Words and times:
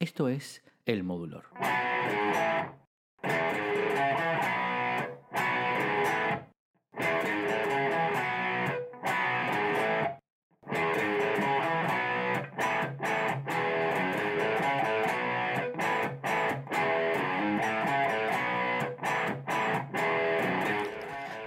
Esto 0.00 0.28
es 0.28 0.62
El 0.86 1.02
Modulor. 1.02 1.46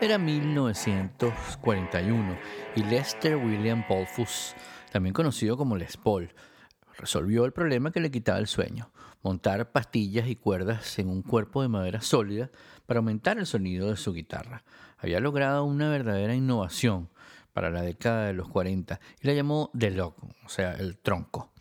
Era 0.02 0.18
1941 0.18 2.38
y 2.76 2.84
Lester 2.84 3.38
William 3.38 3.88
Polfus, 3.88 4.54
también 4.92 5.14
conocido 5.14 5.56
como 5.56 5.78
Les 5.78 5.96
Paul, 5.96 6.30
resolvió 7.02 7.44
el 7.46 7.52
problema 7.52 7.92
que 7.92 8.00
le 8.00 8.12
quitaba 8.12 8.40
el 8.40 8.48
sueño, 8.48 8.92
montar 9.24 9.72
pastillas 9.72 10.28
y 10.28 10.36
cuerdas 10.36 10.98
en 11.00 11.10
un 11.10 11.22
cuerpo 11.22 11.62
de 11.62 11.68
madera 11.68 12.02
sólida 12.02 12.50
para 12.86 13.00
aumentar 13.00 13.38
el 13.38 13.46
sonido 13.46 13.90
de 13.90 13.98
su 13.98 14.14
guitarra. 14.14 14.64
Había 14.98 15.20
logrado 15.20 15.66
una 15.66 15.90
verdadera 15.90 16.36
innovación 16.36 17.10
para 17.54 17.70
la 17.70 17.82
década 17.82 18.28
de 18.28 18.34
los 18.34 18.48
40 18.48 19.00
y 19.22 19.28
la 19.28 19.34
llamó 19.34 19.72
The 19.78 19.92
Log, 19.92 20.16
o 20.46 20.50
sea, 20.50 20.74
el 20.74 20.98
tronco. 20.98 21.52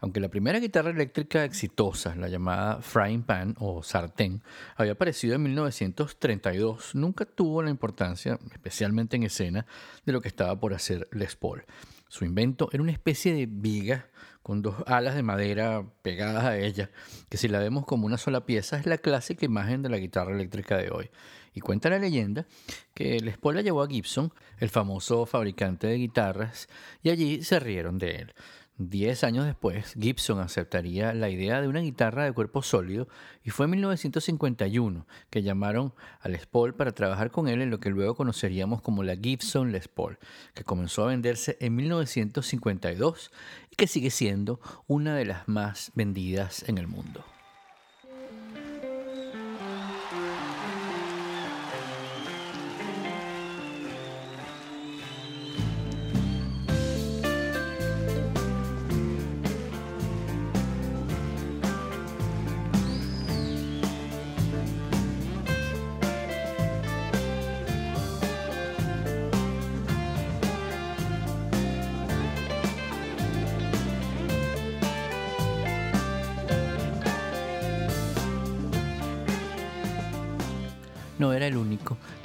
Aunque 0.00 0.20
la 0.20 0.28
primera 0.28 0.58
guitarra 0.58 0.90
eléctrica 0.90 1.44
exitosa, 1.44 2.14
la 2.14 2.28
llamada 2.28 2.82
Frying 2.82 3.22
Pan 3.22 3.54
o 3.58 3.82
sartén, 3.82 4.42
había 4.76 4.92
aparecido 4.92 5.34
en 5.34 5.42
1932, 5.44 6.94
nunca 6.94 7.24
tuvo 7.24 7.62
la 7.62 7.70
importancia, 7.70 8.38
especialmente 8.52 9.16
en 9.16 9.22
escena, 9.22 9.66
de 10.04 10.12
lo 10.12 10.20
que 10.20 10.28
estaba 10.28 10.60
por 10.60 10.74
hacer 10.74 11.08
Les 11.10 11.36
Paul. 11.36 11.64
Su 12.08 12.26
invento 12.26 12.68
era 12.70 12.82
una 12.82 12.92
especie 12.92 13.32
de 13.32 13.46
viga 13.46 14.08
con 14.44 14.60
dos 14.60 14.76
alas 14.86 15.14
de 15.14 15.22
madera 15.22 15.86
pegadas 16.02 16.44
a 16.44 16.58
ella, 16.58 16.90
que 17.30 17.38
si 17.38 17.48
la 17.48 17.60
vemos 17.60 17.86
como 17.86 18.04
una 18.04 18.18
sola 18.18 18.44
pieza 18.44 18.76
es 18.76 18.84
la 18.84 18.98
clásica 18.98 19.46
imagen 19.46 19.80
de 19.80 19.88
la 19.88 19.96
guitarra 19.96 20.34
eléctrica 20.34 20.76
de 20.76 20.90
hoy. 20.90 21.10
Y 21.54 21.60
cuenta 21.60 21.88
la 21.88 21.98
leyenda 21.98 22.46
que 22.92 23.20
Les 23.20 23.38
Paul 23.38 23.54
la 23.54 23.62
llevó 23.62 23.82
a 23.82 23.88
Gibson, 23.88 24.34
el 24.58 24.68
famoso 24.68 25.24
fabricante 25.24 25.86
de 25.86 25.96
guitarras, 25.96 26.68
y 27.02 27.08
allí 27.08 27.42
se 27.42 27.58
rieron 27.58 27.98
de 27.98 28.16
él. 28.16 28.34
Diez 28.76 29.22
años 29.22 29.46
después, 29.46 29.94
Gibson 29.94 30.40
aceptaría 30.40 31.14
la 31.14 31.30
idea 31.30 31.60
de 31.60 31.68
una 31.68 31.78
guitarra 31.78 32.24
de 32.24 32.32
cuerpo 32.32 32.60
sólido 32.60 33.06
y 33.44 33.50
fue 33.50 33.66
en 33.66 33.70
1951 33.70 35.06
que 35.30 35.44
llamaron 35.44 35.94
a 36.18 36.28
Les 36.28 36.46
Paul 36.46 36.74
para 36.74 36.90
trabajar 36.90 37.30
con 37.30 37.46
él 37.46 37.62
en 37.62 37.70
lo 37.70 37.78
que 37.78 37.90
luego 37.90 38.16
conoceríamos 38.16 38.82
como 38.82 39.04
la 39.04 39.14
Gibson 39.14 39.70
Les 39.70 39.86
Paul, 39.86 40.18
que 40.54 40.64
comenzó 40.64 41.04
a 41.04 41.10
venderse 41.10 41.56
en 41.60 41.76
1952 41.76 43.30
y 43.70 43.76
que 43.76 43.86
sigue 43.86 44.10
siendo 44.10 44.58
una 44.88 45.14
de 45.14 45.26
las 45.26 45.46
más 45.46 45.92
vendidas 45.94 46.68
en 46.68 46.78
el 46.78 46.88
mundo. 46.88 47.24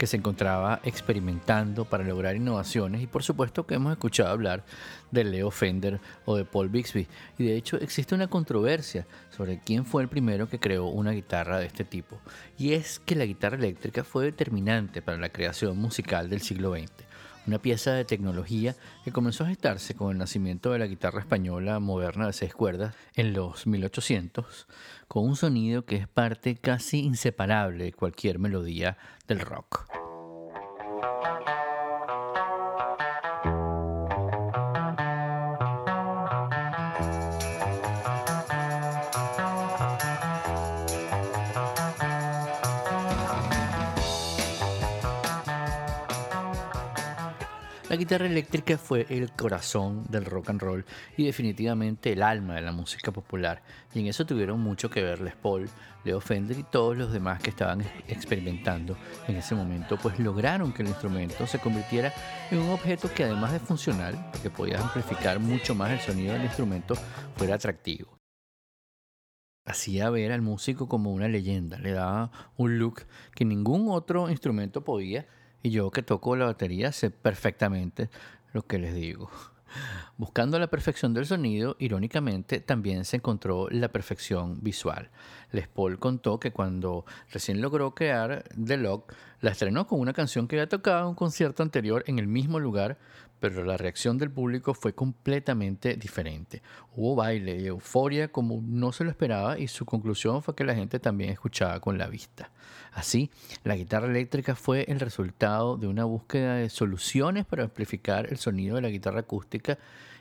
Se 0.09 0.17
encontraba 0.17 0.81
experimentando 0.83 1.85
para 1.85 2.03
lograr 2.03 2.35
innovaciones 2.35 3.01
y 3.01 3.07
por 3.07 3.23
supuesto 3.23 3.65
que 3.65 3.75
hemos 3.75 3.91
escuchado 3.91 4.29
hablar 4.29 4.65
de 5.11 5.23
Leo 5.23 5.51
Fender 5.51 6.01
o 6.25 6.35
de 6.35 6.45
Paul 6.45 6.69
Bixby. 6.69 7.07
Y 7.37 7.45
de 7.45 7.55
hecho 7.55 7.77
existe 7.77 8.15
una 8.15 8.27
controversia 8.27 9.05
sobre 9.29 9.59
quién 9.59 9.85
fue 9.85 10.01
el 10.01 10.09
primero 10.09 10.49
que 10.49 10.59
creó 10.59 10.87
una 10.87 11.11
guitarra 11.11 11.59
de 11.59 11.67
este 11.67 11.83
tipo. 11.83 12.19
Y 12.57 12.73
es 12.73 12.99
que 12.99 13.15
la 13.15 13.25
guitarra 13.25 13.57
eléctrica 13.57 14.03
fue 14.03 14.25
determinante 14.25 15.01
para 15.01 15.17
la 15.19 15.29
creación 15.29 15.77
musical 15.77 16.29
del 16.29 16.41
siglo 16.41 16.73
XX 16.73 17.09
una 17.49 17.59
pieza 17.59 17.93
de 17.93 18.05
tecnología 18.05 18.75
que 19.03 19.11
comenzó 19.11 19.43
a 19.43 19.47
gestarse 19.47 19.95
con 19.95 20.11
el 20.11 20.19
nacimiento 20.19 20.71
de 20.71 20.79
la 20.79 20.85
guitarra 20.85 21.19
española 21.19 21.79
moderna 21.79 22.27
de 22.27 22.33
seis 22.33 22.53
cuerdas 22.53 22.95
en 23.15 23.33
los 23.33 23.65
1800, 23.65 24.67
con 25.07 25.25
un 25.25 25.35
sonido 25.35 25.83
que 25.83 25.95
es 25.95 26.07
parte 26.07 26.55
casi 26.55 26.99
inseparable 26.99 27.85
de 27.85 27.93
cualquier 27.93 28.37
melodía 28.37 28.97
del 29.27 29.39
rock. 29.39 29.88
Guitarra 47.99 48.25
eléctrica 48.25 48.77
fue 48.77 49.05
el 49.09 49.31
corazón 49.33 50.05
del 50.09 50.25
rock 50.25 50.49
and 50.49 50.61
roll 50.61 50.85
y 51.17 51.25
definitivamente 51.25 52.13
el 52.13 52.23
alma 52.23 52.55
de 52.55 52.61
la 52.61 52.71
música 52.71 53.11
popular. 53.11 53.61
Y 53.93 53.99
en 53.99 54.07
eso 54.07 54.25
tuvieron 54.25 54.59
mucho 54.59 54.89
que 54.89 55.03
ver 55.03 55.21
Les 55.21 55.35
Paul, 55.35 55.69
Leo 56.03 56.19
Fender 56.21 56.57
y 56.57 56.63
todos 56.63 56.97
los 56.97 57.11
demás 57.11 57.41
que 57.41 57.51
estaban 57.51 57.81
experimentando 58.07 58.97
en 59.27 59.35
ese 59.35 59.53
momento, 59.53 59.97
pues 59.97 60.17
lograron 60.17 60.73
que 60.73 60.81
el 60.81 60.87
instrumento 60.87 61.45
se 61.45 61.59
convirtiera 61.59 62.13
en 62.49 62.59
un 62.59 62.69
objeto 62.69 63.13
que 63.13 63.25
además 63.25 63.51
de 63.51 63.59
funcional, 63.59 64.29
porque 64.31 64.49
podía 64.49 64.79
amplificar 64.79 65.39
mucho 65.39 65.75
más 65.75 65.91
el 65.91 65.99
sonido 65.99 66.33
del 66.33 66.45
instrumento, 66.45 66.95
fuera 67.35 67.55
atractivo 67.55 68.17
hacía 69.65 70.09
ver 70.09 70.31
al 70.31 70.41
músico 70.41 70.87
como 70.87 71.13
una 71.13 71.27
leyenda, 71.27 71.77
le 71.77 71.91
daba 71.91 72.31
un 72.57 72.79
look 72.79 73.03
que 73.35 73.45
ningún 73.45 73.89
otro 73.89 74.29
instrumento 74.31 74.83
podía 74.83 75.27
y 75.63 75.71
yo 75.71 75.91
que 75.91 76.03
toco 76.03 76.35
la 76.35 76.45
batería 76.45 76.91
sé 76.91 77.11
perfectamente 77.11 78.09
lo 78.53 78.63
que 78.63 78.79
les 78.79 78.93
digo. 78.93 79.29
Buscando 80.17 80.59
la 80.59 80.67
perfección 80.67 81.13
del 81.13 81.25
sonido, 81.25 81.75
irónicamente 81.79 82.59
también 82.59 83.05
se 83.05 83.17
encontró 83.17 83.69
la 83.69 83.89
perfección 83.89 84.61
visual. 84.61 85.09
Les 85.51 85.67
Paul 85.67 85.99
contó 85.99 86.39
que 86.39 86.51
cuando 86.51 87.05
recién 87.31 87.61
logró 87.61 87.93
crear 87.95 88.43
The 88.61 88.77
Lock, 88.77 89.13
la 89.41 89.51
estrenó 89.51 89.87
con 89.87 89.99
una 89.99 90.13
canción 90.13 90.47
que 90.47 90.57
había 90.57 90.67
tocado 90.67 91.01
en 91.03 91.09
un 91.09 91.15
concierto 91.15 91.63
anterior 91.63 92.03
en 92.07 92.19
el 92.19 92.27
mismo 92.27 92.59
lugar, 92.59 92.97
pero 93.39 93.63
la 93.63 93.77
reacción 93.77 94.17
del 94.17 94.31
público 94.31 94.73
fue 94.73 94.93
completamente 94.93 95.95
diferente. 95.95 96.61
Hubo 96.95 97.15
baile 97.15 97.57
y 97.57 97.67
euforia 97.67 98.29
como 98.29 98.61
no 98.63 98.91
se 98.91 99.03
lo 99.03 99.09
esperaba 99.09 99.57
y 99.57 99.67
su 99.67 99.85
conclusión 99.85 100.43
fue 100.43 100.55
que 100.55 100.63
la 100.63 100.75
gente 100.75 100.99
también 100.99 101.29
escuchaba 101.29 101.79
con 101.79 101.97
la 101.97 102.07
vista. 102.07 102.51
Así, 102.91 103.29
la 103.63 103.75
guitarra 103.75 104.07
eléctrica 104.07 104.55
fue 104.55 104.85
el 104.87 104.99
resultado 104.99 105.77
de 105.77 105.87
una 105.87 106.05
búsqueda 106.05 106.55
de 106.55 106.69
soluciones 106.69 107.45
para 107.45 107.63
amplificar 107.63 108.27
el 108.29 108.37
sonido 108.37 108.75
de 108.75 108.81
la 108.81 108.89
guitarra 108.89 109.21
acústica 109.21 109.77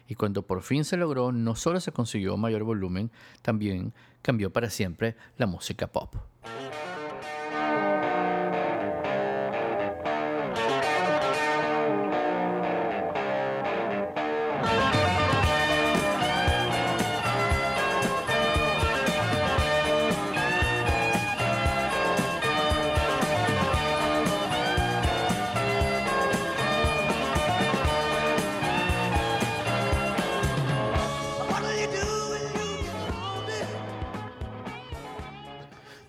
y 0.07 0.15
cuando 0.15 0.43
por 0.43 0.63
fin 0.63 0.85
se 0.85 0.97
logró 0.97 1.33
no 1.33 1.55
solo 1.55 1.81
se 1.81 1.93
consiguió 1.93 2.37
mayor 2.37 2.65
volumen, 2.65 3.11
también 3.43 3.93
cambió 4.23 4.51
para 4.53 4.71
siempre 4.71 5.17
la 5.37 5.47
música 5.47 5.87
pop. 5.87 6.15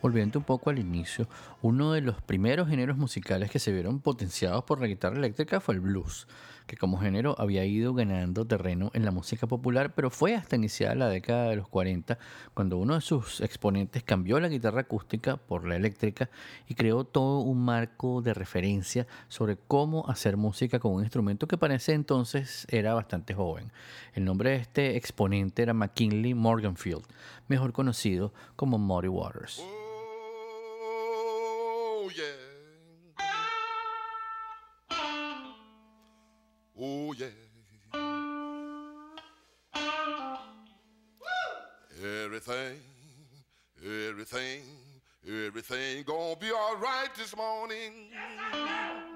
Volviendo 0.02 0.40
un 0.40 0.46
poco 0.46 0.70
al 0.70 0.80
inicio, 0.80 1.28
uno 1.62 1.94
de 1.94 2.02
los 2.02 2.22
primeros 2.22 2.70
géneros 2.70 2.98
musicales 2.98 3.52
que 3.52 3.60
se 3.60 3.72
vieron 3.72 4.00
potenciados 4.00 4.64
por 4.64 4.80
la 4.80 4.88
guitarra 4.88 5.18
eléctrica 5.18 5.60
fue 5.60 5.76
el 5.76 5.82
blues, 5.82 6.28
que 6.70 6.78
como 6.78 7.00
género 7.00 7.34
había 7.40 7.66
ido 7.66 7.96
ganando 7.96 8.46
terreno 8.46 8.92
en 8.94 9.04
la 9.04 9.10
música 9.10 9.48
popular, 9.48 9.96
pero 9.96 10.12
fue 10.12 10.36
hasta 10.36 10.56
iniciada 10.56 10.94
la 10.94 11.10
década 11.10 11.50
de 11.50 11.56
los 11.56 11.68
40 11.68 12.20
cuando 12.54 12.78
uno 12.78 12.94
de 12.94 13.02
sus 13.02 13.42
exponentes 13.42 14.04
cambió 14.04 14.40
la 14.40 14.50
guitarra 14.50 14.82
acústica 14.82 15.38
por 15.38 15.68
la 15.68 15.76
eléctrica 15.76 16.30
y 16.68 16.76
creó 16.76 17.06
todo 17.06 17.40
un 17.40 17.66
marco 17.66 18.22
de 18.22 18.36
referencia 18.36 19.08
sobre 19.30 19.58
cómo 19.58 20.08
hacer 20.08 20.38
música 20.38 20.78
con 20.78 20.94
un 20.94 21.02
instrumento 21.02 21.48
que 21.48 21.58
para 21.58 21.74
ese 21.74 21.94
entonces 21.94 22.68
era 22.70 22.94
bastante 22.94 23.34
joven. 23.34 23.72
El 24.14 24.26
nombre 24.26 24.52
de 24.52 24.58
este 24.58 24.96
exponente 24.96 25.64
era 25.64 25.74
McKinley 25.74 26.36
Morganfield, 26.36 27.04
mejor 27.48 27.74
conocido 27.74 28.32
como 28.56 28.78
Muddy 28.78 29.08
Waters. 29.08 29.64
Oh 36.82 37.14
yeah. 37.14 37.28
Everything, 42.24 42.80
everything, 43.84 44.62
everything 45.28 46.04
gonna 46.04 46.38
be 46.38 46.52
all 46.52 46.78
right 46.78 47.10
this 47.18 47.36
morning. 47.36 48.12
Oh 48.54 49.09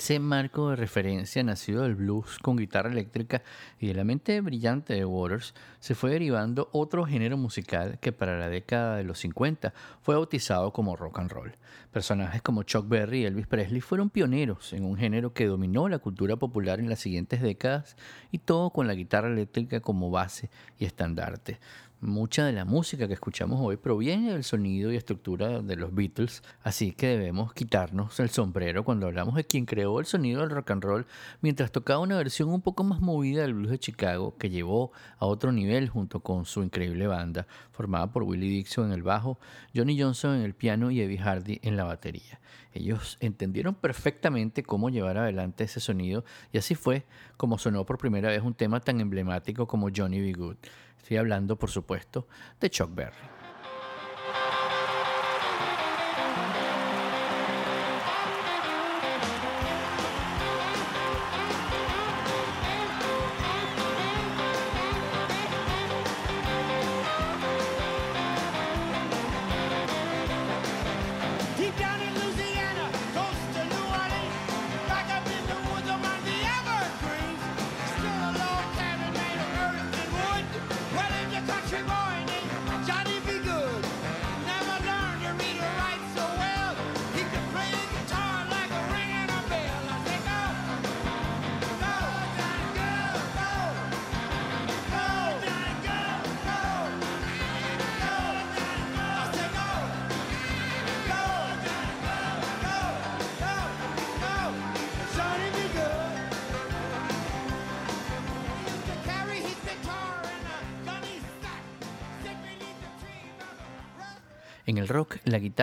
ese 0.00 0.18
marco 0.18 0.70
de 0.70 0.76
referencia 0.76 1.42
nacido 1.42 1.82
del 1.82 1.94
blues 1.94 2.38
con 2.38 2.56
guitarra 2.56 2.90
eléctrica 2.90 3.42
y 3.78 3.88
de 3.88 3.92
la 3.92 4.02
mente 4.02 4.40
brillante 4.40 4.94
de 4.94 5.04
Waters, 5.04 5.52
se 5.78 5.94
fue 5.94 6.12
derivando 6.12 6.70
otro 6.72 7.04
género 7.04 7.36
musical 7.36 7.98
que 8.00 8.10
para 8.10 8.38
la 8.38 8.48
década 8.48 8.96
de 8.96 9.04
los 9.04 9.18
50 9.18 9.74
fue 10.00 10.14
bautizado 10.14 10.72
como 10.72 10.96
rock 10.96 11.18
and 11.18 11.30
roll. 11.30 11.52
Personajes 11.92 12.40
como 12.40 12.62
Chuck 12.62 12.88
Berry 12.88 13.20
y 13.20 13.24
Elvis 13.26 13.46
Presley 13.46 13.82
fueron 13.82 14.08
pioneros 14.08 14.72
en 14.72 14.86
un 14.86 14.96
género 14.96 15.34
que 15.34 15.44
dominó 15.44 15.86
la 15.86 15.98
cultura 15.98 16.36
popular 16.36 16.80
en 16.80 16.88
las 16.88 17.00
siguientes 17.00 17.42
décadas 17.42 17.94
y 18.30 18.38
todo 18.38 18.70
con 18.70 18.86
la 18.86 18.94
guitarra 18.94 19.28
eléctrica 19.28 19.80
como 19.80 20.10
base 20.10 20.48
y 20.78 20.86
estandarte. 20.86 21.60
Mucha 22.02 22.46
de 22.46 22.52
la 22.52 22.64
música 22.64 23.06
que 23.08 23.12
escuchamos 23.12 23.60
hoy 23.60 23.76
proviene 23.76 24.32
del 24.32 24.42
sonido 24.42 24.90
y 24.90 24.96
estructura 24.96 25.60
de 25.60 25.76
los 25.76 25.94
Beatles, 25.94 26.42
así 26.62 26.92
que 26.92 27.08
debemos 27.08 27.52
quitarnos 27.52 28.18
el 28.20 28.30
sombrero 28.30 28.84
cuando 28.84 29.06
hablamos 29.06 29.34
de 29.34 29.44
quien 29.44 29.66
creó 29.66 30.00
el 30.00 30.06
sonido 30.06 30.40
del 30.40 30.48
rock 30.48 30.70
and 30.70 30.82
roll 30.82 31.06
mientras 31.42 31.72
tocaba 31.72 32.00
una 32.00 32.16
versión 32.16 32.48
un 32.48 32.62
poco 32.62 32.84
más 32.84 33.02
movida 33.02 33.42
del 33.42 33.52
blues 33.52 33.70
de 33.70 33.78
Chicago 33.78 34.34
que 34.38 34.48
llevó 34.48 34.92
a 35.18 35.26
otro 35.26 35.52
nivel 35.52 35.90
junto 35.90 36.20
con 36.20 36.46
su 36.46 36.62
increíble 36.62 37.06
banda, 37.06 37.46
formada 37.70 38.10
por 38.10 38.22
Willie 38.22 38.48
Dixon 38.48 38.86
en 38.86 38.92
el 38.92 39.02
bajo, 39.02 39.38
Johnny 39.74 40.00
Johnson 40.00 40.36
en 40.36 40.42
el 40.42 40.54
piano 40.54 40.90
y 40.90 41.02
Eddie 41.02 41.18
Hardy 41.18 41.60
en 41.62 41.76
la 41.76 41.84
batería. 41.84 42.40
Ellos 42.72 43.18
entendieron 43.20 43.74
perfectamente 43.74 44.62
cómo 44.62 44.88
llevar 44.88 45.18
adelante 45.18 45.64
ese 45.64 45.80
sonido 45.80 46.24
y 46.50 46.56
así 46.56 46.74
fue 46.74 47.04
como 47.36 47.58
sonó 47.58 47.84
por 47.84 47.98
primera 47.98 48.30
vez 48.30 48.42
un 48.42 48.54
tema 48.54 48.80
tan 48.80 49.00
emblemático 49.00 49.66
como 49.66 49.88
Johnny 49.94 50.20
B. 50.20 50.32
Good. 50.32 50.56
Estoy 51.02 51.16
hablando, 51.16 51.56
por 51.56 51.70
supuesto, 51.70 52.28
de 52.60 52.70
Chuck 52.70 52.94
Berry. 52.94 53.39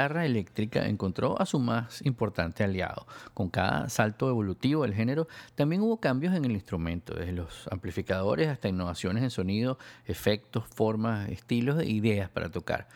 Guitarra 0.08 0.26
eléctrica 0.26 0.88
encontró 0.88 1.40
a 1.42 1.46
su 1.46 1.60
más 1.60 2.02
importante 2.06 2.64
aliado. 2.64 3.06
Con 3.34 3.50
cada 3.50 3.90
salto 3.90 4.30
evolutivo 4.30 4.84
del 4.84 4.94
género, 4.94 5.28
también 5.56 5.82
hubo 5.82 6.00
cambios 6.00 6.34
en 6.34 6.46
el 6.46 6.54
instrumento, 6.54 7.14
desde 7.14 7.34
los 7.34 7.68
amplificadores 7.72 8.48
hasta 8.48 8.70
innovaciones 8.70 9.24
en 9.24 9.32
sonido, 9.32 9.78
efectos, 10.06 10.64
formas, 10.74 11.30
estilos 11.30 11.78
e 11.80 11.90
ideas 11.90 12.30
para 12.30 12.50
tocar. 12.50 12.88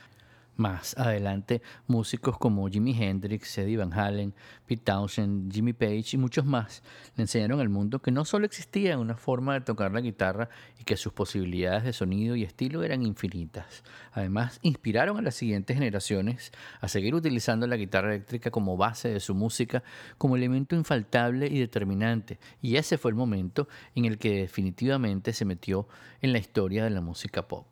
Más 0.57 0.97
adelante, 0.97 1.61
músicos 1.87 2.37
como 2.37 2.67
Jimi 2.67 2.93
Hendrix, 2.93 3.57
Eddie 3.57 3.77
Van 3.77 3.93
Halen, 3.93 4.33
Pete 4.67 4.83
Townshend, 4.83 5.51
Jimmy 5.51 5.73
Page 5.73 6.09
y 6.13 6.17
muchos 6.17 6.45
más 6.45 6.83
le 7.15 7.23
enseñaron 7.23 7.61
al 7.61 7.69
mundo 7.69 7.99
que 7.99 8.11
no 8.11 8.25
solo 8.25 8.45
existía 8.45 8.97
una 8.97 9.15
forma 9.15 9.53
de 9.53 9.61
tocar 9.61 9.91
la 9.91 10.01
guitarra 10.01 10.49
y 10.79 10.83
que 10.83 10.97
sus 10.97 11.13
posibilidades 11.13 11.83
de 11.83 11.93
sonido 11.93 12.35
y 12.35 12.43
estilo 12.43 12.83
eran 12.83 13.01
infinitas. 13.01 13.83
Además, 14.11 14.59
inspiraron 14.61 15.17
a 15.17 15.21
las 15.21 15.35
siguientes 15.35 15.77
generaciones 15.77 16.51
a 16.81 16.87
seguir 16.87 17.15
utilizando 17.15 17.65
la 17.65 17.77
guitarra 17.77 18.09
eléctrica 18.09 18.51
como 18.51 18.77
base 18.77 19.09
de 19.09 19.19
su 19.19 19.33
música, 19.33 19.83
como 20.17 20.35
elemento 20.35 20.75
infaltable 20.75 21.47
y 21.47 21.59
determinante. 21.59 22.39
Y 22.61 22.75
ese 22.75 22.97
fue 22.97 23.11
el 23.11 23.15
momento 23.15 23.67
en 23.95 24.05
el 24.05 24.17
que 24.17 24.41
definitivamente 24.41 25.33
se 25.33 25.45
metió 25.45 25.87
en 26.21 26.33
la 26.33 26.39
historia 26.39 26.83
de 26.83 26.89
la 26.89 27.01
música 27.01 27.47
pop. 27.47 27.65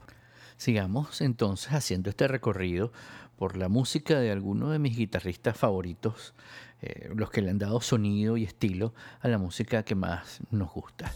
Sigamos 0.60 1.22
entonces 1.22 1.72
haciendo 1.72 2.10
este 2.10 2.28
recorrido 2.28 2.92
por 3.38 3.56
la 3.56 3.70
música 3.70 4.20
de 4.20 4.30
algunos 4.30 4.74
de 4.74 4.80
mis 4.80 4.98
guitarristas 4.98 5.56
favoritos, 5.56 6.34
eh, 6.82 7.10
los 7.16 7.32
que 7.32 7.42
le 7.42 7.50
han 7.50 7.60
dado 7.60 7.80
sonido 7.80 8.36
y 8.36 8.44
estilo 8.44 8.94
a 9.22 9.30
la 9.30 9.38
música 9.38 9.84
que 9.84 9.96
más 9.96 10.42
nos 10.52 10.70
gusta. 10.70 11.14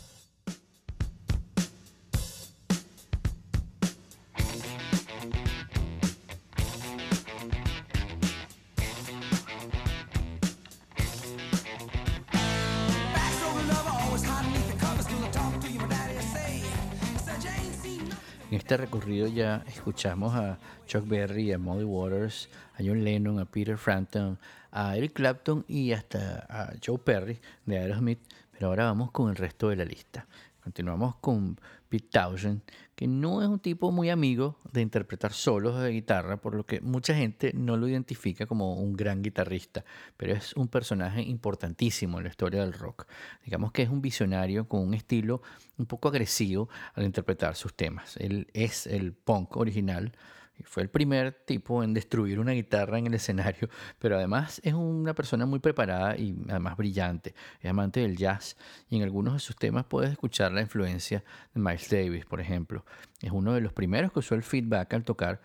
Este 18.63 18.77
recorrido 18.77 19.27
ya 19.27 19.62
escuchamos 19.67 20.34
a 20.36 20.58
Chuck 20.88 21.05
Berry, 21.05 21.51
a 21.51 21.58
Molly 21.58 21.84
Waters, 21.84 22.48
a 22.75 22.77
John 22.77 23.03
Lennon, 23.03 23.38
a 23.38 23.43
Peter 23.43 23.77
Frampton, 23.77 24.39
a 24.72 24.96
Eric 24.96 25.12
Clapton 25.12 25.65
y 25.67 25.91
hasta 25.91 26.46
a 26.50 26.74
Joe 26.84 26.98
Perry 26.98 27.41
de 27.65 27.77
Aerosmith. 27.77 28.22
Pero 28.53 28.67
ahora 28.67 28.86
vamos 28.86 29.12
con 29.12 29.29
el 29.29 29.36
resto 29.36 29.67
de 29.67 29.75
la 29.75 29.84
lista. 29.84 30.25
Continuamos 30.63 31.17
con 31.17 31.60
Pete 31.93 32.09
Townshend, 32.09 32.63
que 32.95 33.05
no 33.05 33.43
es 33.43 33.47
un 33.47 33.59
tipo 33.59 33.91
muy 33.91 34.09
amigo 34.09 34.57
de 34.71 34.81
interpretar 34.81 35.31
solos 35.31 35.79
de 35.79 35.91
guitarra, 35.91 36.38
por 36.38 36.55
lo 36.55 36.65
que 36.65 36.81
mucha 36.81 37.13
gente 37.13 37.51
no 37.53 37.77
lo 37.77 37.88
identifica 37.88 38.47
como 38.47 38.73
un 38.81 38.93
gran 38.93 39.21
guitarrista, 39.21 39.85
pero 40.17 40.33
es 40.33 40.53
un 40.55 40.69
personaje 40.69 41.21
importantísimo 41.21 42.17
en 42.17 42.23
la 42.23 42.31
historia 42.31 42.62
del 42.62 42.73
rock. 42.73 43.05
Digamos 43.45 43.71
que 43.71 43.83
es 43.83 43.89
un 43.89 44.01
visionario 44.01 44.67
con 44.67 44.81
un 44.81 44.95
estilo 44.95 45.43
un 45.77 45.85
poco 45.85 46.07
agresivo 46.07 46.67
al 46.95 47.05
interpretar 47.05 47.55
sus 47.55 47.75
temas. 47.75 48.17
Él 48.17 48.47
es 48.55 48.88
el 48.88 49.13
punk 49.13 49.55
original, 49.55 50.13
fue 50.63 50.83
el 50.83 50.89
primer 50.89 51.33
tipo 51.33 51.83
en 51.83 51.93
destruir 51.93 52.39
una 52.39 52.51
guitarra 52.51 52.98
en 52.98 53.07
el 53.07 53.13
escenario, 53.15 53.69
pero 54.00 54.17
además 54.17 54.62
es 54.63 54.74
una 54.74 55.13
persona 55.13 55.45
muy 55.45 55.60
preparada 55.60 56.15
y 56.17 56.36
además 56.50 56.77
brillante. 56.77 57.33
Es 57.60 57.69
amante 57.69 58.01
del 58.01 58.17
jazz 58.17 58.55
y 58.89 58.98
en 58.98 59.03
algunos 59.03 59.33
de 59.33 59.39
sus 59.39 59.55
temas 59.55 59.86
puedes 59.86 60.12
escuchar 60.12 60.51
la 60.51 60.62
influencia 60.62 61.24
de 61.53 61.62
Miles 61.62 61.89
Davis, 61.89 62.25
por 62.25 62.39
ejemplo. 62.39 62.86
Es 63.22 63.31
uno 63.31 63.53
de 63.53 63.62
los 63.62 63.74
primeros 63.74 64.12
que 64.12 64.19
usó 64.19 64.36
el 64.36 64.43
feedback 64.43 64.93
al 64.93 65.03
tocar, 65.03 65.41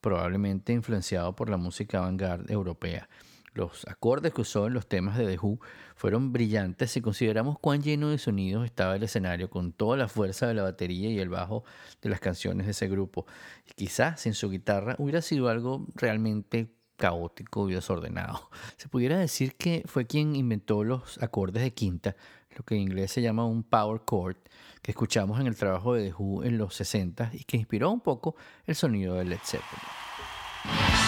probablemente 0.00 0.72
influenciado 0.72 1.34
por 1.34 1.48
la 1.48 1.56
música 1.56 1.98
avant-garde 1.98 2.52
europea. 2.52 3.08
Los 3.54 3.86
acordes 3.86 4.32
que 4.32 4.40
usó 4.40 4.66
en 4.66 4.72
los 4.72 4.86
temas 4.86 5.18
de 5.18 5.26
The 5.26 5.38
Who 5.38 5.60
fueron 5.94 6.32
brillantes 6.32 6.90
si 6.90 7.02
consideramos 7.02 7.58
cuán 7.58 7.82
lleno 7.82 8.08
de 8.08 8.16
sonidos 8.16 8.64
estaba 8.64 8.96
el 8.96 9.02
escenario 9.02 9.50
con 9.50 9.72
toda 9.72 9.98
la 9.98 10.08
fuerza 10.08 10.46
de 10.46 10.54
la 10.54 10.62
batería 10.62 11.10
y 11.10 11.18
el 11.18 11.28
bajo 11.28 11.64
de 12.00 12.08
las 12.08 12.20
canciones 12.20 12.66
de 12.66 12.72
ese 12.72 12.88
grupo. 12.88 13.26
Y 13.68 13.74
quizás 13.74 14.20
sin 14.20 14.32
su 14.32 14.48
guitarra 14.48 14.96
hubiera 14.98 15.20
sido 15.20 15.48
algo 15.48 15.86
realmente 15.94 16.72
caótico 16.96 17.68
y 17.68 17.74
desordenado. 17.74 18.48
Se 18.78 18.88
pudiera 18.88 19.18
decir 19.18 19.56
que 19.56 19.82
fue 19.86 20.06
quien 20.06 20.34
inventó 20.34 20.82
los 20.82 21.22
acordes 21.22 21.62
de 21.62 21.74
quinta, 21.74 22.16
lo 22.56 22.64
que 22.64 22.74
en 22.74 22.82
inglés 22.82 23.10
se 23.12 23.22
llama 23.22 23.46
un 23.46 23.62
power 23.64 24.02
chord, 24.08 24.36
que 24.82 24.92
escuchamos 24.92 25.40
en 25.40 25.46
el 25.46 25.56
trabajo 25.56 25.94
de 25.94 26.08
The 26.08 26.14
Who 26.16 26.44
en 26.44 26.58
los 26.58 26.74
60 26.74 27.30
y 27.32 27.44
que 27.44 27.56
inspiró 27.56 27.90
un 27.90 28.00
poco 28.00 28.36
el 28.66 28.74
sonido 28.74 29.14
de 29.14 29.24
Led 29.24 29.40
Zeppelin. 29.42 31.01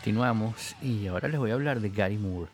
Continuamos 0.00 0.76
y 0.80 1.08
ahora 1.08 1.28
les 1.28 1.38
voy 1.38 1.50
a 1.50 1.54
hablar 1.54 1.78
de 1.78 1.90
Gary 1.90 2.16
Moore 2.16 2.50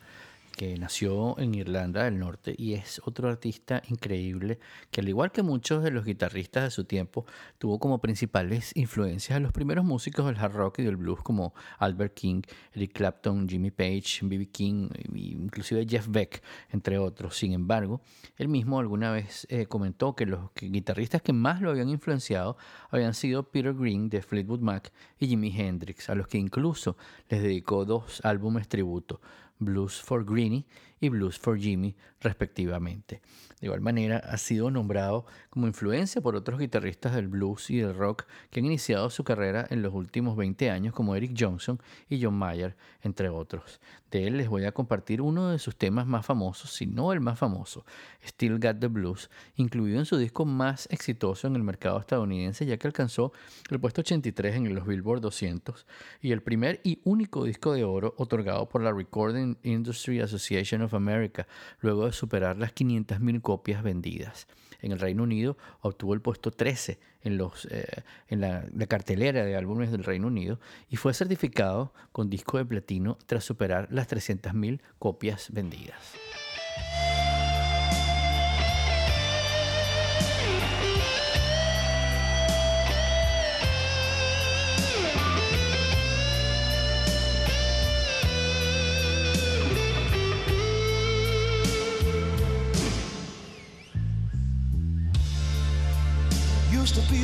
que 0.56 0.76
nació 0.78 1.38
en 1.38 1.54
Irlanda 1.54 2.04
del 2.04 2.18
Norte 2.18 2.54
y 2.56 2.75
es 2.75 3.00
otro 3.04 3.28
artista 3.28 3.82
increíble 3.88 4.58
que 4.90 5.02
al 5.02 5.08
igual 5.08 5.30
que 5.30 5.42
muchos 5.42 5.84
de 5.84 5.90
los 5.90 6.04
guitarristas 6.04 6.64
de 6.64 6.70
su 6.70 6.84
tiempo, 6.84 7.26
tuvo 7.58 7.78
como 7.78 8.00
principales 8.00 8.72
influencias 8.75 9.36
a 9.36 9.40
los 9.40 9.52
primeros 9.52 9.84
músicos 9.84 10.26
del 10.26 10.38
hard 10.38 10.54
rock 10.54 10.78
y 10.80 10.84
del 10.84 10.96
blues 10.96 11.20
como 11.22 11.54
Albert 11.78 12.14
King, 12.14 12.42
Eric 12.72 12.92
Clapton, 12.92 13.48
Jimmy 13.48 13.70
Page, 13.70 14.20
B.B. 14.22 14.46
King, 14.46 14.88
inclusive 15.14 15.86
Jeff 15.88 16.08
Beck, 16.08 16.42
entre 16.70 16.98
otros. 16.98 17.36
Sin 17.36 17.52
embargo, 17.52 18.00
él 18.36 18.48
mismo 18.48 18.78
alguna 18.78 19.12
vez 19.12 19.46
eh, 19.50 19.66
comentó 19.66 20.16
que 20.16 20.26
los 20.26 20.50
guitarristas 20.54 21.22
que 21.22 21.32
más 21.32 21.60
lo 21.60 21.70
habían 21.70 21.90
influenciado 21.90 22.56
habían 22.90 23.14
sido 23.14 23.50
Peter 23.50 23.75
Green 23.75 24.08
de 24.08 24.22
Fleetwood 24.22 24.60
Mac 24.60 24.92
y 25.18 25.28
Jimi 25.28 25.54
Hendrix, 25.54 26.08
a 26.08 26.14
los 26.14 26.28
que 26.28 26.38
incluso 26.38 26.96
les 27.28 27.42
dedicó 27.42 27.84
dos 27.84 28.20
álbumes 28.25 28.68
tributo. 28.68 29.20
Blues 29.58 30.00
for 30.02 30.25
Greenie 30.25 30.66
y 31.00 31.08
Blues 31.08 31.38
for 31.38 31.58
Jimmy, 31.58 31.94
respectivamente. 32.20 33.20
De 33.66 33.68
igual 33.68 33.80
manera, 33.80 34.18
ha 34.18 34.37
sido 34.37 34.70
nombrado 34.70 35.26
como 35.50 35.66
influencia 35.66 36.20
por 36.20 36.37
otros 36.37 36.61
guitarristas 36.61 37.16
del 37.16 37.26
blues 37.26 37.68
y 37.68 37.78
del 37.78 37.96
rock 37.96 38.26
que 38.49 38.61
han 38.61 38.66
iniciado 38.66 39.11
su 39.11 39.25
carrera 39.25 39.66
en 39.70 39.82
los 39.82 39.92
últimos 39.92 40.37
20 40.37 40.70
años, 40.70 40.94
como 40.94 41.16
Eric 41.16 41.35
Johnson 41.37 41.82
y 42.08 42.23
John 42.23 42.35
Mayer, 42.35 42.76
entre 43.02 43.28
otros. 43.28 43.80
De 44.12 44.28
él 44.28 44.37
les 44.37 44.49
voy 44.49 44.64
a 44.66 44.73
compartir 44.73 45.20
uno 45.20 45.49
de 45.50 45.58
sus 45.58 45.75
temas 45.75 46.06
más 46.06 46.25
famosos, 46.25 46.73
si 46.73 46.87
no 46.87 47.12
el 47.12 47.20
más 47.20 47.40
famoso, 47.40 47.85
Still 48.25 48.61
Got 48.61 48.78
the 48.78 48.87
Blues, 48.87 49.30
incluido 49.56 49.99
en 49.99 50.04
su 50.04 50.16
disco 50.16 50.44
más 50.44 50.87
exitoso 50.92 51.49
en 51.49 51.56
el 51.56 51.64
mercado 51.64 51.99
estadounidense, 51.99 52.66
ya 52.66 52.76
que 52.76 52.87
alcanzó 52.87 53.32
el 53.68 53.80
puesto 53.80 54.02
83 54.02 54.54
en 54.54 54.75
los 54.76 54.87
Billboard 54.87 55.23
200 55.23 55.87
y 56.20 56.30
el 56.30 56.40
primer 56.40 56.80
y 56.85 57.00
único 57.02 57.42
disco 57.42 57.73
de 57.73 57.82
oro 57.82 58.14
otorgado 58.16 58.68
por 58.68 58.80
la 58.80 58.92
Recording 58.92 59.56
Industry 59.64 60.20
Association 60.20 60.82
of 60.82 60.94
America, 60.94 61.49
luego 61.80 62.06
de 62.06 62.12
superar 62.12 62.58
las 62.58 62.73
500.000 62.76 63.40
copias 63.40 63.55
vendidas. 63.82 64.46
En 64.82 64.92
el 64.92 65.00
Reino 65.00 65.22
Unido 65.22 65.56
obtuvo 65.80 66.14
el 66.14 66.20
puesto 66.20 66.50
13 66.50 66.98
en, 67.22 67.40
eh, 67.70 68.02
la, 68.30 68.86
cartelera 68.86 69.44
de 69.44 69.56
álbumes 69.56 69.90
del 69.90 70.04
Reino 70.04 70.28
Unido 70.28 70.60
y 70.88 70.96
fue 70.96 71.14
certificado 71.14 71.92
con 72.12 72.30
disco 72.30 72.58
de 72.58 72.64
platino 72.64 73.18
tras 73.26 73.44
superar 73.44 73.88
las 73.90 74.08
300.000 74.08 74.80
copias 74.98 75.50
vendidas. 75.50 75.98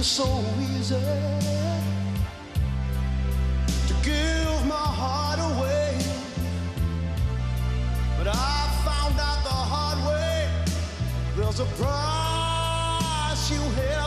Be 0.03 0.07
so 0.07 0.45
easy 0.59 0.97
to 3.87 3.95
give 4.03 4.67
my 4.67 4.89
heart 5.01 5.39
away. 5.39 5.97
But 8.19 8.27
I 8.27 8.57
found 8.85 9.15
out 9.21 9.41
the 9.45 9.59
hard 9.73 9.99
way 10.09 10.49
there's 11.37 11.61
a 11.61 11.69
price 11.81 13.45
you 13.49 13.63
have 13.83 14.02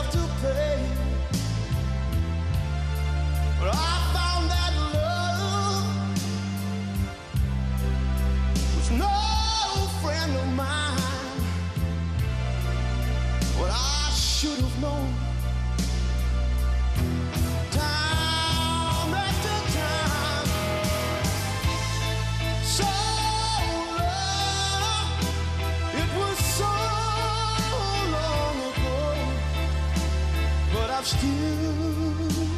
still 31.06 32.48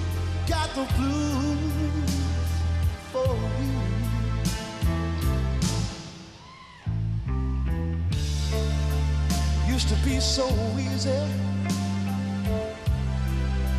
got 0.49 0.71
the 0.75 0.87
blues 0.97 2.53
for 3.13 3.37
you. 3.61 3.75
Used 9.71 9.89
to 9.91 9.97
be 9.97 10.19
so 10.19 10.49
easy 10.79 11.21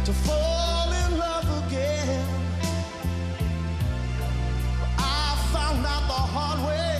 to 0.05 0.13
fall 0.13 0.91
in 1.03 1.17
love 1.17 1.49
again. 1.65 2.25
But 4.79 4.91
I 4.99 5.35
found 5.51 5.83
out 5.83 6.05
the 6.13 6.21
hard 6.35 6.59
way. 6.67 6.93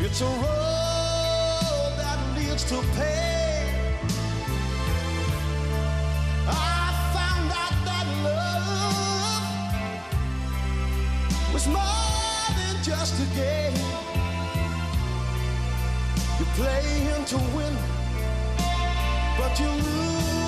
It's 0.00 0.20
a 0.22 0.24
road 0.24 1.92
that 2.02 2.18
leads 2.36 2.64
to 2.64 2.82
pain. 2.96 3.07
To 17.28 17.36
win, 17.36 17.76
but 19.36 19.60
you 19.60 19.68
lose 19.68 20.47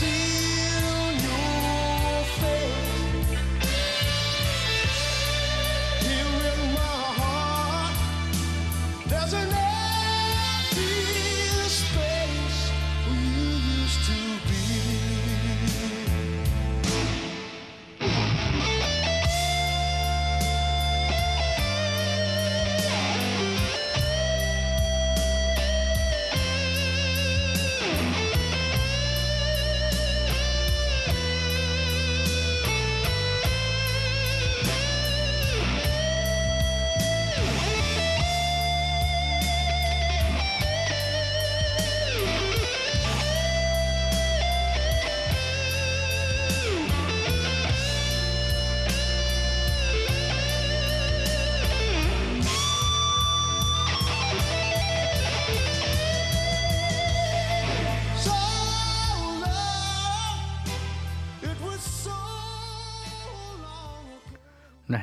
since 0.00 0.29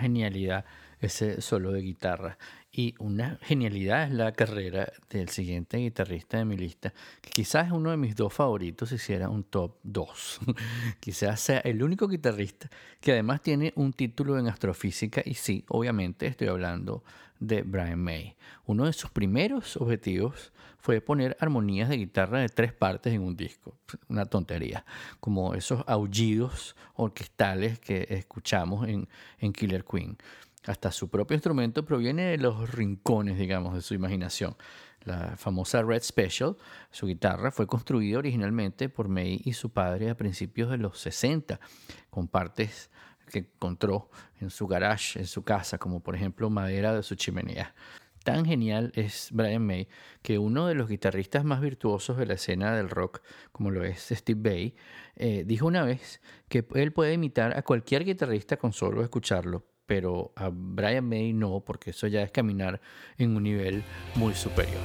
genialidad 0.07 0.65
ese 0.99 1.41
solo 1.41 1.71
de 1.71 1.81
guitarra. 1.81 2.37
Y 2.71 2.93
una 2.99 3.39
genialidad 3.41 4.03
es 4.03 4.13
la 4.13 4.31
carrera 4.33 4.91
del 5.09 5.29
siguiente 5.29 5.77
guitarrista 5.77 6.37
de 6.37 6.45
mi 6.45 6.57
lista, 6.57 6.93
que 7.21 7.29
quizás 7.31 7.67
es 7.67 7.71
uno 7.71 7.91
de 7.91 7.97
mis 7.97 8.15
dos 8.15 8.33
favoritos 8.33 8.91
hiciera 8.91 9.29
un 9.29 9.43
top 9.43 9.77
2. 9.83 10.39
quizás 10.99 11.39
sea 11.39 11.59
el 11.59 11.81
único 11.81 12.07
guitarrista 12.07 12.69
que 13.01 13.13
además 13.13 13.41
tiene 13.41 13.73
un 13.75 13.93
título 13.93 14.37
en 14.37 14.47
astrofísica 14.47 15.21
y 15.25 15.33
sí, 15.35 15.65
obviamente 15.69 16.27
estoy 16.27 16.49
hablando 16.49 17.03
de 17.39 17.63
Brian 17.63 17.99
May. 17.99 18.35
Uno 18.65 18.85
de 18.85 18.93
sus 18.93 19.09
primeros 19.09 19.77
objetivos 19.77 20.51
fue 20.79 21.01
poner 21.01 21.35
armonías 21.39 21.89
de 21.89 21.97
guitarra 21.97 22.39
de 22.39 22.49
tres 22.49 22.73
partes 22.73 23.13
en 23.13 23.21
un 23.21 23.35
disco. 23.35 23.77
Una 24.07 24.25
tontería, 24.25 24.85
como 25.19 25.53
esos 25.53 25.83
aullidos 25.87 26.75
orquestales 26.95 27.79
que 27.79 28.07
escuchamos 28.09 28.87
en 28.87 29.53
Killer 29.53 29.83
Queen. 29.83 30.17
Hasta 30.67 30.91
su 30.91 31.09
propio 31.09 31.35
instrumento 31.35 31.85
proviene 31.85 32.25
de 32.25 32.37
los 32.37 32.71
rincones, 32.71 33.37
digamos, 33.37 33.73
de 33.73 33.81
su 33.81 33.93
imaginación. 33.93 34.57
La 35.05 35.37
famosa 35.37 35.81
Red 35.81 36.03
Special, 36.03 36.57
su 36.91 37.07
guitarra, 37.07 37.51
fue 37.51 37.67
construida 37.67 38.17
originalmente 38.17 38.89
por 38.89 39.07
May 39.07 39.41
y 39.45 39.53
su 39.53 39.69
padre 39.71 40.09
a 40.09 40.17
principios 40.17 40.69
de 40.69 40.77
los 40.77 40.99
60, 40.99 41.61
con 42.09 42.27
partes 42.27 42.89
que 43.31 43.39
encontró 43.39 44.09
en 44.41 44.49
su 44.49 44.67
garage, 44.67 45.19
en 45.19 45.27
su 45.27 45.43
casa, 45.43 45.77
como 45.77 46.01
por 46.01 46.15
ejemplo 46.15 46.49
madera 46.49 46.93
de 46.93 47.03
su 47.03 47.15
chimenea. 47.15 47.73
Tan 48.25 48.43
genial 48.43 48.91
es 48.95 49.29
Brian 49.31 49.65
May 49.65 49.87
que 50.21 50.37
uno 50.37 50.67
de 50.67 50.75
los 50.75 50.89
guitarristas 50.89 51.45
más 51.45 51.61
virtuosos 51.61 52.17
de 52.17 52.25
la 52.25 52.33
escena 52.33 52.75
del 52.75 52.89
rock, 52.89 53.21
como 53.53 53.71
lo 53.71 53.85
es 53.85 54.09
Steve 54.11 54.41
Bay, 54.49 54.75
eh, 55.15 55.45
dijo 55.45 55.65
una 55.65 55.85
vez 55.85 56.19
que 56.49 56.67
él 56.75 56.91
puede 56.91 57.13
imitar 57.13 57.57
a 57.57 57.61
cualquier 57.61 58.03
guitarrista 58.03 58.57
con 58.57 58.73
solo 58.73 59.01
escucharlo, 59.01 59.63
pero 59.87 60.33
a 60.35 60.51
Brian 60.53 61.05
May 61.05 61.33
no, 61.33 61.61
porque 61.65 61.89
eso 61.89 62.05
ya 62.05 62.21
es 62.21 62.31
caminar 62.31 62.79
en 63.17 63.35
un 63.35 63.43
nivel 63.43 63.83
muy 64.15 64.35
superior. 64.35 64.81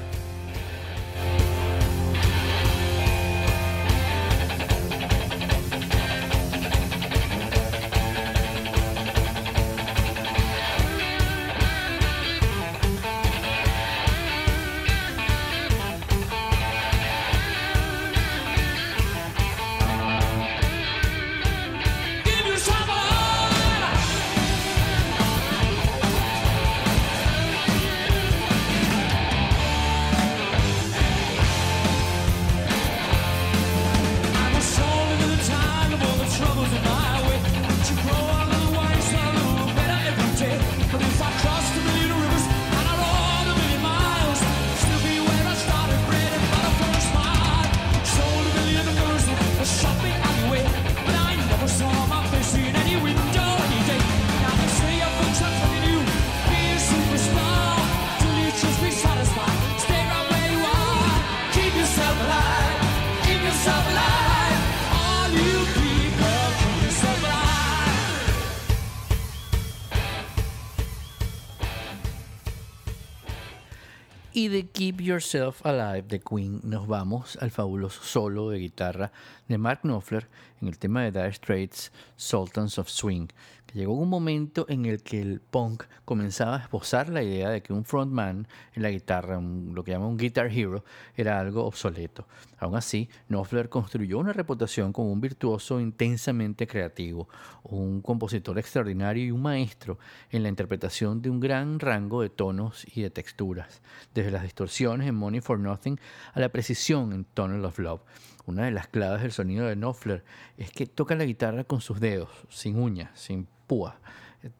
Keep 74.82 75.00
Yourself 75.02 75.66
Alive 75.66 76.06
de 76.06 76.20
Queen 76.20 76.60
nos 76.62 76.86
vamos 76.86 77.36
al 77.40 77.50
fabuloso 77.50 78.04
solo 78.04 78.50
de 78.50 78.58
guitarra 78.58 79.10
de 79.48 79.58
Mark 79.58 79.80
Knopfler 79.82 80.28
en 80.60 80.68
el 80.68 80.78
tema 80.78 81.02
de 81.02 81.10
Dire 81.10 81.32
Straits, 81.32 81.90
Sultans 82.16 82.78
of 82.78 82.88
Swing, 82.88 83.26
Llegó 83.74 83.94
un 83.94 84.10
momento 84.10 84.66
en 84.68 84.84
el 84.84 85.02
que 85.02 85.22
el 85.22 85.40
punk 85.40 85.84
comenzaba 86.04 86.56
a 86.56 86.62
esbozar 86.64 87.08
la 87.08 87.22
idea 87.22 87.48
de 87.48 87.62
que 87.62 87.72
un 87.72 87.86
frontman 87.86 88.46
en 88.74 88.82
la 88.82 88.90
guitarra, 88.90 89.40
lo 89.40 89.82
que 89.82 89.92
llaman 89.92 90.08
un 90.08 90.18
guitar 90.18 90.48
hero, 90.52 90.84
era 91.16 91.40
algo 91.40 91.64
obsoleto. 91.64 92.26
Aún 92.58 92.76
así, 92.76 93.08
Knopfler 93.28 93.70
construyó 93.70 94.18
una 94.18 94.34
reputación 94.34 94.92
como 94.92 95.10
un 95.10 95.22
virtuoso 95.22 95.80
intensamente 95.80 96.66
creativo, 96.66 97.30
un 97.62 98.02
compositor 98.02 98.58
extraordinario 98.58 99.24
y 99.24 99.30
un 99.30 99.40
maestro 99.40 99.98
en 100.30 100.42
la 100.42 100.50
interpretación 100.50 101.22
de 101.22 101.30
un 101.30 101.40
gran 101.40 101.80
rango 101.80 102.20
de 102.20 102.28
tonos 102.28 102.86
y 102.94 103.00
de 103.00 103.08
texturas, 103.08 103.80
desde 104.12 104.30
las 104.30 104.42
distorsiones 104.42 104.91
en 105.00 105.14
Money 105.14 105.40
for 105.40 105.58
Nothing 105.58 105.98
a 106.34 106.40
la 106.40 106.50
precisión 106.50 107.12
en 107.12 107.24
Tunnel 107.24 107.64
of 107.64 107.78
Love. 107.78 108.02
Una 108.44 108.64
de 108.64 108.72
las 108.72 108.88
claves 108.88 109.22
del 109.22 109.32
sonido 109.32 109.66
de 109.66 109.76
Knopfler 109.76 110.24
es 110.58 110.70
que 110.72 110.86
toca 110.86 111.14
la 111.14 111.24
guitarra 111.24 111.64
con 111.64 111.80
sus 111.80 112.00
dedos, 112.00 112.28
sin 112.50 112.78
uñas, 112.78 113.10
sin 113.18 113.46
púas. 113.66 113.94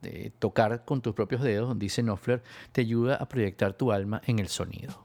Eh, 0.05 0.31
tocar 0.39 0.85
con 0.85 1.03
tus 1.03 1.15
propios 1.15 1.43
dedos, 1.43 1.77
dice 1.79 2.03
Knopfler, 2.03 2.43
te 2.71 2.83
ayuda 2.83 3.17
a 3.17 3.29
proyectar 3.29 3.75
tu 3.75 3.93
alma 3.93 4.23
en 4.27 4.39
el 4.39 4.49
sonido. 4.49 5.05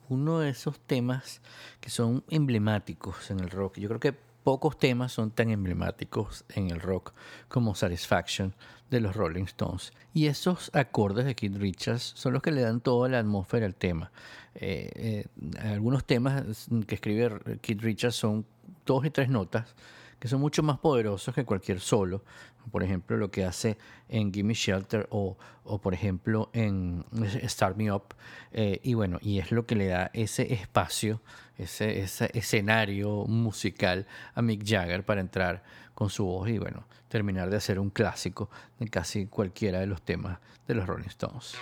uno 0.11 0.39
de 0.39 0.49
esos 0.49 0.77
temas 0.81 1.41
que 1.79 1.89
son 1.89 2.25
emblemáticos 2.29 3.31
en 3.31 3.39
el 3.39 3.49
rock. 3.49 3.77
Yo 3.77 3.87
creo 3.87 4.01
que 4.01 4.13
pocos 4.43 4.77
temas 4.77 5.13
son 5.13 5.31
tan 5.31 5.51
emblemáticos 5.51 6.43
en 6.49 6.69
el 6.69 6.81
rock 6.81 7.13
como 7.47 7.75
Satisfaction 7.75 8.53
de 8.89 8.99
los 8.99 9.15
Rolling 9.15 9.45
Stones. 9.45 9.93
Y 10.13 10.25
esos 10.25 10.69
acordes 10.73 11.25
de 11.25 11.33
Keith 11.33 11.55
Richards 11.55 12.11
son 12.15 12.33
los 12.33 12.41
que 12.41 12.51
le 12.51 12.61
dan 12.61 12.81
toda 12.81 13.07
la 13.07 13.19
atmósfera 13.19 13.65
al 13.65 13.75
tema. 13.75 14.11
Eh, 14.55 14.91
eh, 14.95 15.25
algunos 15.61 16.03
temas 16.03 16.67
que 16.85 16.95
escribe 16.95 17.39
Keith 17.61 17.81
Richards 17.81 18.15
son 18.15 18.45
dos 18.85 19.05
y 19.05 19.11
tres 19.11 19.29
notas 19.29 19.73
que 20.21 20.27
son 20.27 20.39
mucho 20.39 20.61
más 20.61 20.77
poderosos 20.77 21.33
que 21.33 21.45
cualquier 21.45 21.79
solo. 21.79 22.23
Por 22.69 22.83
ejemplo, 22.83 23.17
lo 23.17 23.31
que 23.31 23.45
hace 23.45 23.77
en 24.09 24.33
Gimme 24.33 24.53
Shelter 24.53 25.07
o, 25.09 25.37
por 25.81 25.93
ejemplo 25.93 26.49
en 26.53 27.05
Start 27.47 27.77
Me 27.77 27.91
Up. 27.91 28.15
Eh, 28.51 28.79
y 28.83 28.93
bueno, 28.93 29.19
y 29.21 29.39
es 29.39 29.51
lo 29.51 29.65
que 29.65 29.75
le 29.75 29.87
da 29.87 30.11
ese 30.13 30.53
espacio, 30.53 31.21
ese 31.57 32.01
escenario 32.33 33.25
musical 33.25 34.07
a 34.33 34.41
Mick 34.41 34.63
Jagger 34.65 35.03
para 35.03 35.21
entrar 35.21 35.63
con 35.93 36.09
su 36.09 36.25
voz 36.25 36.49
y 36.49 36.57
bueno, 36.57 36.85
terminar 37.07 37.49
de 37.49 37.57
hacer 37.57 37.79
un 37.79 37.89
clásico 37.89 38.49
de 38.79 38.87
casi 38.87 39.27
cualquiera 39.27 39.79
de 39.79 39.87
los 39.87 40.01
temas 40.01 40.39
de 40.67 40.75
los 40.75 40.87
Rolling 40.87 41.07
Stones. 41.07 41.55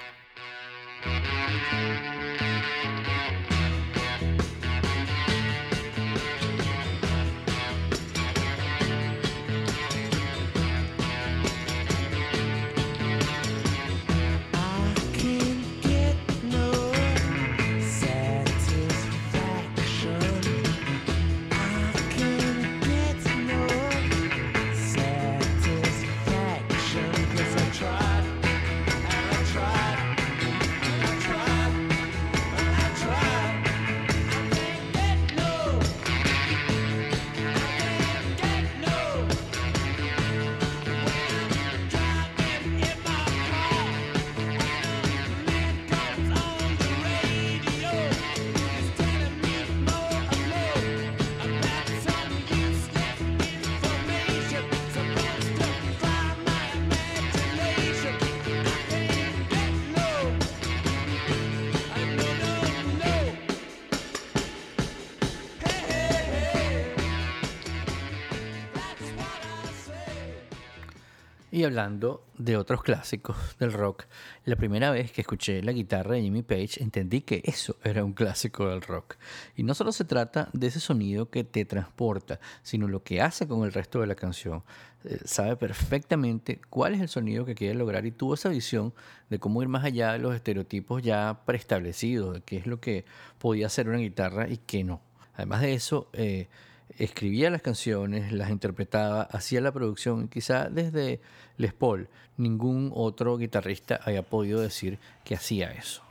Y 71.59 71.65
hablando 71.65 72.25
de 72.37 72.55
otros 72.55 72.83
clásicos 72.83 73.35
del 73.59 73.73
rock, 73.73 74.05
la 74.45 74.55
primera 74.55 74.91
vez 74.91 75.11
que 75.11 75.19
escuché 75.19 75.61
la 75.61 75.73
guitarra 75.73 76.15
de 76.15 76.21
Jimmy 76.21 76.41
Page 76.41 76.81
entendí 76.81 77.19
que 77.19 77.41
eso 77.43 77.75
era 77.83 78.05
un 78.05 78.13
clásico 78.13 78.69
del 78.69 78.81
rock. 78.81 79.17
Y 79.57 79.63
no 79.63 79.73
solo 79.73 79.91
se 79.91 80.05
trata 80.05 80.47
de 80.53 80.67
ese 80.67 80.79
sonido 80.79 81.29
que 81.29 81.43
te 81.43 81.65
transporta, 81.65 82.39
sino 82.63 82.87
lo 82.87 83.03
que 83.03 83.21
hace 83.21 83.45
con 83.45 83.65
el 83.65 83.73
resto 83.73 83.99
de 83.99 84.07
la 84.07 84.15
canción. 84.15 84.63
Eh, 85.03 85.19
sabe 85.25 85.57
perfectamente 85.57 86.61
cuál 86.69 86.95
es 86.95 87.01
el 87.01 87.09
sonido 87.09 87.43
que 87.43 87.55
quiere 87.55 87.75
lograr 87.75 88.05
y 88.05 88.11
tuvo 88.11 88.35
esa 88.35 88.47
visión 88.47 88.93
de 89.29 89.37
cómo 89.37 89.61
ir 89.61 89.67
más 89.67 89.83
allá 89.83 90.13
de 90.13 90.19
los 90.19 90.33
estereotipos 90.33 91.03
ya 91.03 91.41
preestablecidos, 91.45 92.35
de 92.35 92.41
qué 92.41 92.55
es 92.55 92.67
lo 92.67 92.79
que 92.79 93.03
podía 93.37 93.65
hacer 93.65 93.89
una 93.89 93.97
guitarra 93.97 94.47
y 94.47 94.59
qué 94.59 94.85
no. 94.85 95.01
Además 95.33 95.59
de 95.59 95.73
eso, 95.73 96.07
eh, 96.13 96.47
escribía 96.97 97.49
las 97.49 97.61
canciones, 97.61 98.31
las 98.31 98.49
interpretaba, 98.49 99.23
hacía 99.23 99.61
la 99.61 99.71
producción. 99.71 100.27
Quizá 100.27 100.69
desde 100.69 101.21
Les 101.57 101.73
Paul 101.73 102.09
ningún 102.37 102.91
otro 102.93 103.37
guitarrista 103.37 103.99
haya 104.03 104.23
podido 104.23 104.61
decir 104.61 104.97
que 105.23 105.35
hacía 105.35 105.71
eso. 105.71 106.01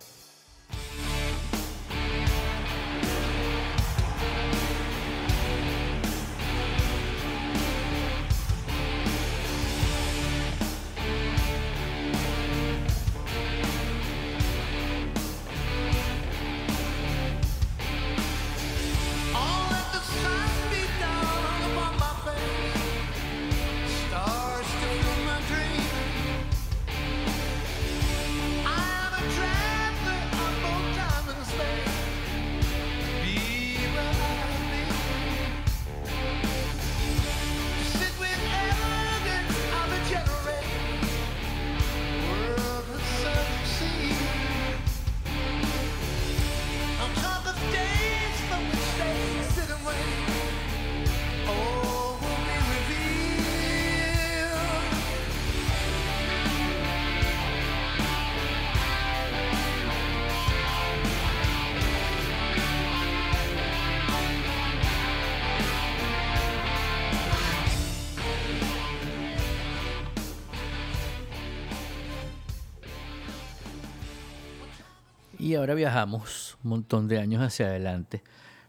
Y 75.49 75.55
ahora 75.55 75.73
viajamos 75.73 76.59
un 76.63 76.69
montón 76.69 77.09
de 77.09 77.19
años 77.19 77.41
hacia 77.41 77.69
adelante 77.69 78.23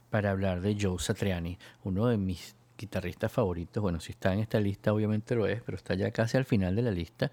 para 0.08 0.30
hablar 0.30 0.62
de 0.62 0.78
Joe 0.80 0.98
Satriani, 0.98 1.58
uno 1.84 2.06
de 2.06 2.16
mis 2.16 2.56
guitarristas 2.78 3.30
favoritos. 3.30 3.82
Bueno, 3.82 4.00
si 4.00 4.12
está 4.12 4.32
en 4.32 4.38
esta 4.38 4.58
lista, 4.58 4.94
obviamente 4.94 5.34
lo 5.34 5.46
es, 5.46 5.60
pero 5.60 5.76
está 5.76 5.94
ya 5.94 6.10
casi 6.10 6.38
al 6.38 6.46
final 6.46 6.74
de 6.74 6.80
la 6.80 6.90
lista. 6.90 7.32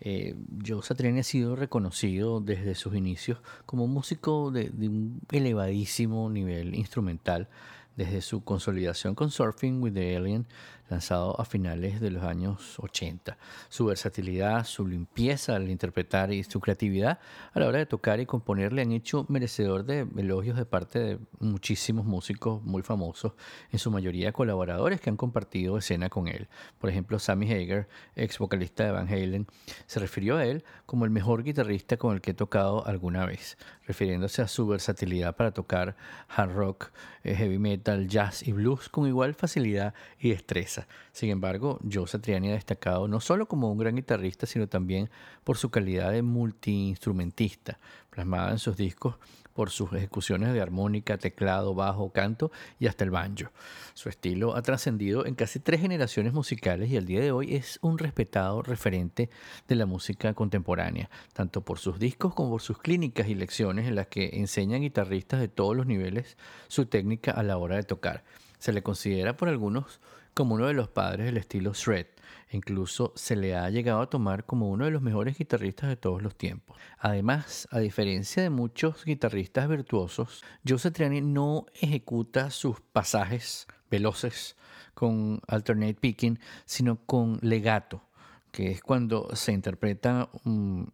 Eh, 0.00 0.34
Joe 0.66 0.82
Satriani 0.82 1.20
ha 1.20 1.22
sido 1.22 1.54
reconocido 1.54 2.40
desde 2.40 2.74
sus 2.74 2.96
inicios 2.96 3.38
como 3.64 3.84
un 3.84 3.92
músico 3.92 4.50
de, 4.50 4.70
de 4.70 4.88
un 4.88 5.20
elevadísimo 5.30 6.28
nivel 6.28 6.74
instrumental 6.74 7.46
desde 7.94 8.22
su 8.22 8.42
consolidación 8.42 9.14
con 9.14 9.30
Surfing 9.30 9.80
with 9.80 9.92
the 9.92 10.16
Alien 10.16 10.48
lanzado 10.90 11.40
a 11.40 11.44
finales 11.44 12.00
de 12.00 12.10
los 12.10 12.24
años 12.24 12.78
80. 12.78 13.38
Su 13.68 13.86
versatilidad, 13.86 14.64
su 14.64 14.86
limpieza 14.86 15.56
al 15.56 15.70
interpretar 15.70 16.32
y 16.32 16.42
su 16.44 16.60
creatividad 16.60 17.18
a 17.52 17.60
la 17.60 17.68
hora 17.68 17.78
de 17.78 17.86
tocar 17.86 18.20
y 18.20 18.26
componer 18.26 18.72
le 18.72 18.82
han 18.82 18.92
hecho 18.92 19.24
merecedor 19.28 19.84
de 19.84 20.06
elogios 20.16 20.56
de 20.56 20.66
parte 20.66 20.98
de 20.98 21.18
muchísimos 21.38 22.04
músicos 22.04 22.62
muy 22.62 22.82
famosos, 22.82 23.32
en 23.70 23.78
su 23.78 23.90
mayoría 23.90 24.32
colaboradores 24.32 25.00
que 25.00 25.10
han 25.10 25.16
compartido 25.16 25.78
escena 25.78 26.10
con 26.10 26.28
él. 26.28 26.48
Por 26.78 26.90
ejemplo, 26.90 27.18
Sammy 27.18 27.50
Hager, 27.50 27.88
ex 28.16 28.38
vocalista 28.38 28.84
de 28.84 28.90
Van 28.90 29.08
Halen, 29.08 29.46
se 29.86 30.00
refirió 30.00 30.36
a 30.36 30.44
él 30.44 30.64
como 30.86 31.04
el 31.04 31.10
mejor 31.10 31.44
guitarrista 31.44 31.96
con 31.96 32.14
el 32.14 32.20
que 32.20 32.32
he 32.32 32.34
tocado 32.34 32.86
alguna 32.86 33.26
vez, 33.26 33.56
refiriéndose 33.86 34.42
a 34.42 34.48
su 34.48 34.66
versatilidad 34.66 35.36
para 35.36 35.52
tocar 35.52 35.96
hard 36.28 36.52
rock, 36.52 36.90
eh, 37.22 37.34
heavy 37.34 37.58
metal, 37.58 38.08
jazz 38.08 38.46
y 38.46 38.52
blues 38.52 38.88
con 38.88 39.06
igual 39.06 39.34
facilidad 39.34 39.94
y 40.18 40.30
destreza. 40.30 40.79
Sin 41.12 41.30
embargo, 41.30 41.78
Joe 41.90 42.06
Satriani 42.06 42.50
ha 42.50 42.54
destacado 42.54 43.08
no 43.08 43.20
solo 43.20 43.46
como 43.46 43.70
un 43.70 43.78
gran 43.78 43.96
guitarrista, 43.96 44.46
sino 44.46 44.68
también 44.68 45.10
por 45.44 45.56
su 45.56 45.70
calidad 45.70 46.12
de 46.12 46.22
multiinstrumentista, 46.22 47.78
plasmada 48.10 48.52
en 48.52 48.58
sus 48.58 48.76
discos 48.76 49.16
por 49.60 49.70
sus 49.70 49.92
ejecuciones 49.92 50.52
de 50.54 50.60
armónica, 50.60 51.18
teclado, 51.18 51.74
bajo, 51.74 52.10
canto 52.12 52.50
y 52.78 52.86
hasta 52.86 53.04
el 53.04 53.10
banjo. 53.10 53.50
Su 53.94 54.08
estilo 54.08 54.56
ha 54.56 54.62
trascendido 54.62 55.26
en 55.26 55.34
casi 55.34 55.60
tres 55.60 55.80
generaciones 55.80 56.32
musicales 56.32 56.90
y 56.90 56.96
al 56.96 57.04
día 57.04 57.20
de 57.20 57.32
hoy 57.32 57.54
es 57.54 57.78
un 57.82 57.98
respetado 57.98 58.62
referente 58.62 59.28
de 59.68 59.74
la 59.74 59.86
música 59.86 60.32
contemporánea, 60.34 61.10
tanto 61.32 61.62
por 61.62 61.78
sus 61.78 61.98
discos 61.98 62.34
como 62.34 62.50
por 62.50 62.62
sus 62.62 62.78
clínicas 62.78 63.28
y 63.28 63.34
lecciones 63.34 63.86
en 63.86 63.96
las 63.96 64.06
que 64.06 64.30
enseñan 64.32 64.80
guitarristas 64.80 65.40
de 65.40 65.48
todos 65.48 65.76
los 65.76 65.86
niveles 65.86 66.36
su 66.68 66.86
técnica 66.86 67.32
a 67.32 67.42
la 67.42 67.58
hora 67.58 67.76
de 67.76 67.82
tocar. 67.82 68.24
Se 68.58 68.72
le 68.72 68.82
considera 68.82 69.36
por 69.36 69.48
algunos 69.48 70.00
como 70.34 70.54
uno 70.54 70.66
de 70.66 70.74
los 70.74 70.88
padres 70.88 71.26
del 71.26 71.36
estilo 71.36 71.72
shred. 71.74 72.06
Incluso 72.52 73.12
se 73.14 73.36
le 73.36 73.54
ha 73.54 73.70
llegado 73.70 74.00
a 74.00 74.10
tomar 74.10 74.44
como 74.44 74.70
uno 74.70 74.84
de 74.84 74.90
los 74.90 75.02
mejores 75.02 75.38
guitarristas 75.38 75.88
de 75.88 75.96
todos 75.96 76.22
los 76.22 76.36
tiempos. 76.36 76.76
Además, 76.98 77.68
a 77.70 77.78
diferencia 77.78 78.42
de 78.42 78.50
muchos 78.50 79.04
guitarristas 79.04 79.68
virtuosos, 79.68 80.42
Joe 80.66 80.78
Satriani 80.78 81.20
no 81.20 81.66
ejecuta 81.80 82.50
sus 82.50 82.80
pasajes 82.80 83.66
veloces 83.90 84.56
con 84.94 85.40
alternate 85.46 85.94
picking, 85.94 86.38
sino 86.64 86.96
con 87.06 87.38
legato 87.42 88.02
que 88.50 88.70
es 88.70 88.82
cuando 88.82 89.28
se 89.34 89.52
interpreta 89.52 90.28
un, 90.44 90.92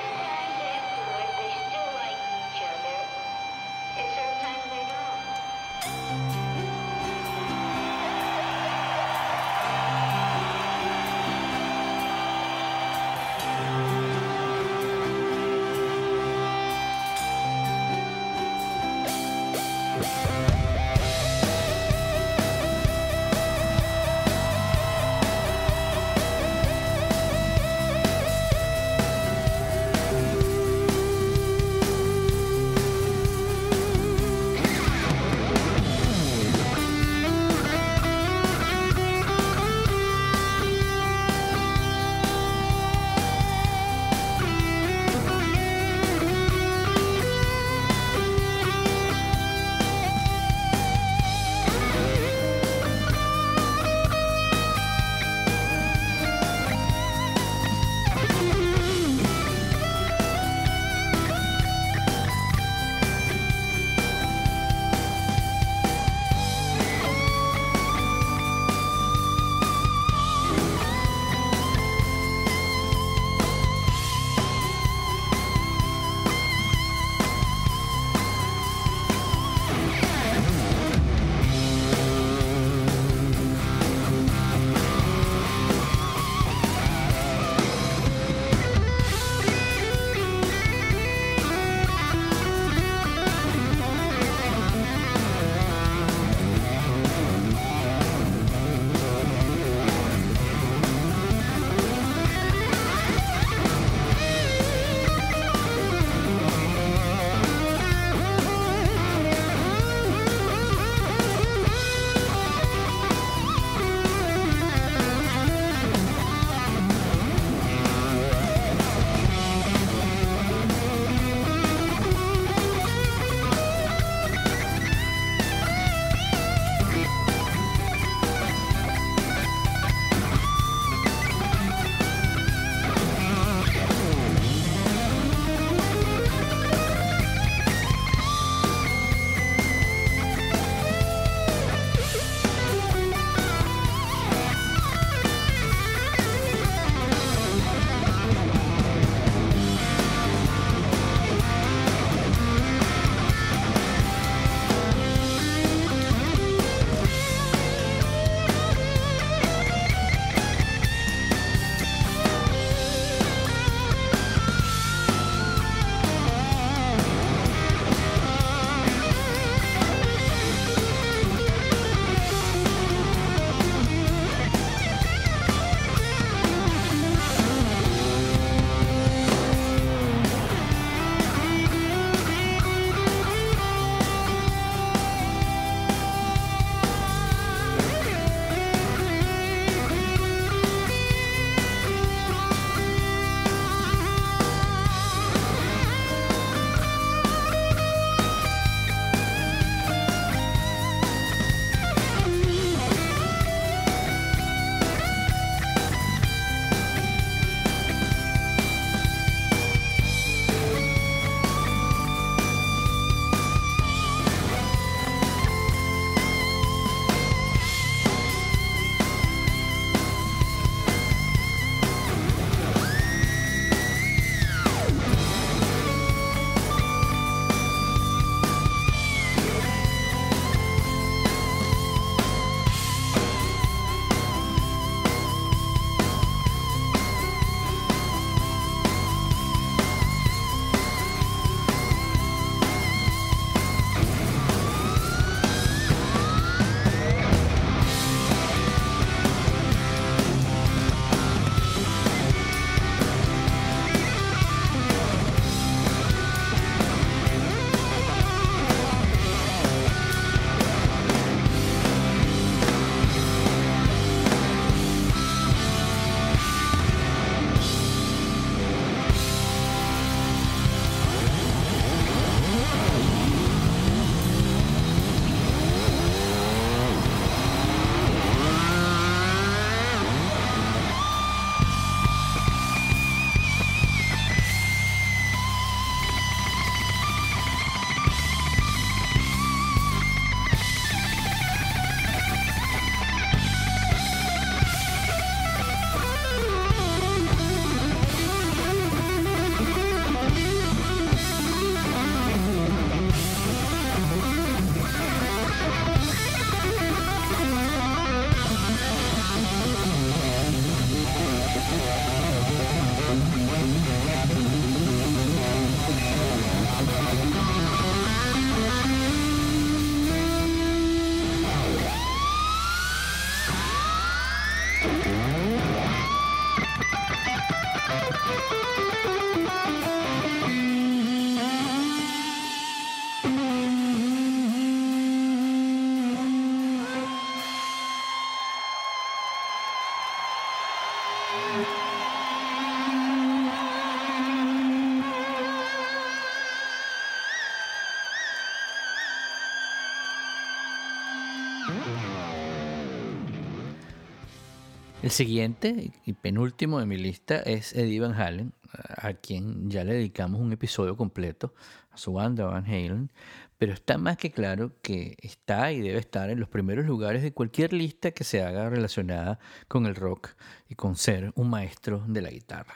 Siguiente 355.13 355.93
y 356.07 356.13
penúltimo 356.15 356.81
de 356.81 356.87
mi 356.87 356.97
lista 356.97 357.37
es 357.37 357.75
Eddie 357.75 358.01
Van 358.01 358.15
Halen, 358.15 358.55
a 358.97 359.13
quien 359.13 359.71
ya 359.71 359.85
le 359.85 359.93
dedicamos 359.93 360.41
un 360.41 360.53
episodio 360.53 360.97
completo 360.97 361.55
a 361.91 361.99
su 361.99 362.15
banda 362.15 362.47
Van 362.47 362.65
Halen, 362.65 363.13
pero 363.59 363.75
está 363.75 363.99
más 363.99 364.17
que 364.17 364.31
claro 364.31 364.73
que 364.81 365.17
está 365.21 365.71
y 365.71 365.81
debe 365.81 365.99
estar 365.99 366.31
en 366.31 366.41
los 366.41 366.49
primeros 366.49 366.87
lugares 366.87 367.23
de 367.23 367.33
cualquier 367.33 367.75
lista 367.75 368.13
que 368.13 368.25
se 368.25 368.43
haga 368.43 368.71
relacionada 368.71 369.39
con 369.69 369.85
el 369.85 369.95
rock 369.95 370.31
y 370.69 370.77
con 370.77 370.97
ser 370.97 371.31
un 371.35 371.51
maestro 371.51 372.03
de 372.09 372.23
la 372.23 372.31
guitarra. 372.31 372.75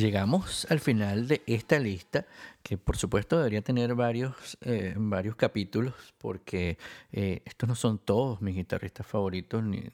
Llegamos 0.00 0.66
al 0.70 0.80
final 0.80 1.28
de 1.28 1.42
esta 1.46 1.78
lista, 1.78 2.24
que 2.62 2.78
por 2.78 2.96
supuesto 2.96 3.36
debería 3.36 3.60
tener 3.60 3.94
varios, 3.94 4.56
eh, 4.62 4.94
varios 4.96 5.36
capítulos, 5.36 5.92
porque 6.16 6.78
eh, 7.12 7.42
estos 7.44 7.68
no 7.68 7.74
son 7.74 7.98
todos 7.98 8.40
mis 8.40 8.54
guitarristas 8.56 9.06
favoritos, 9.06 9.62
ni- 9.62 9.84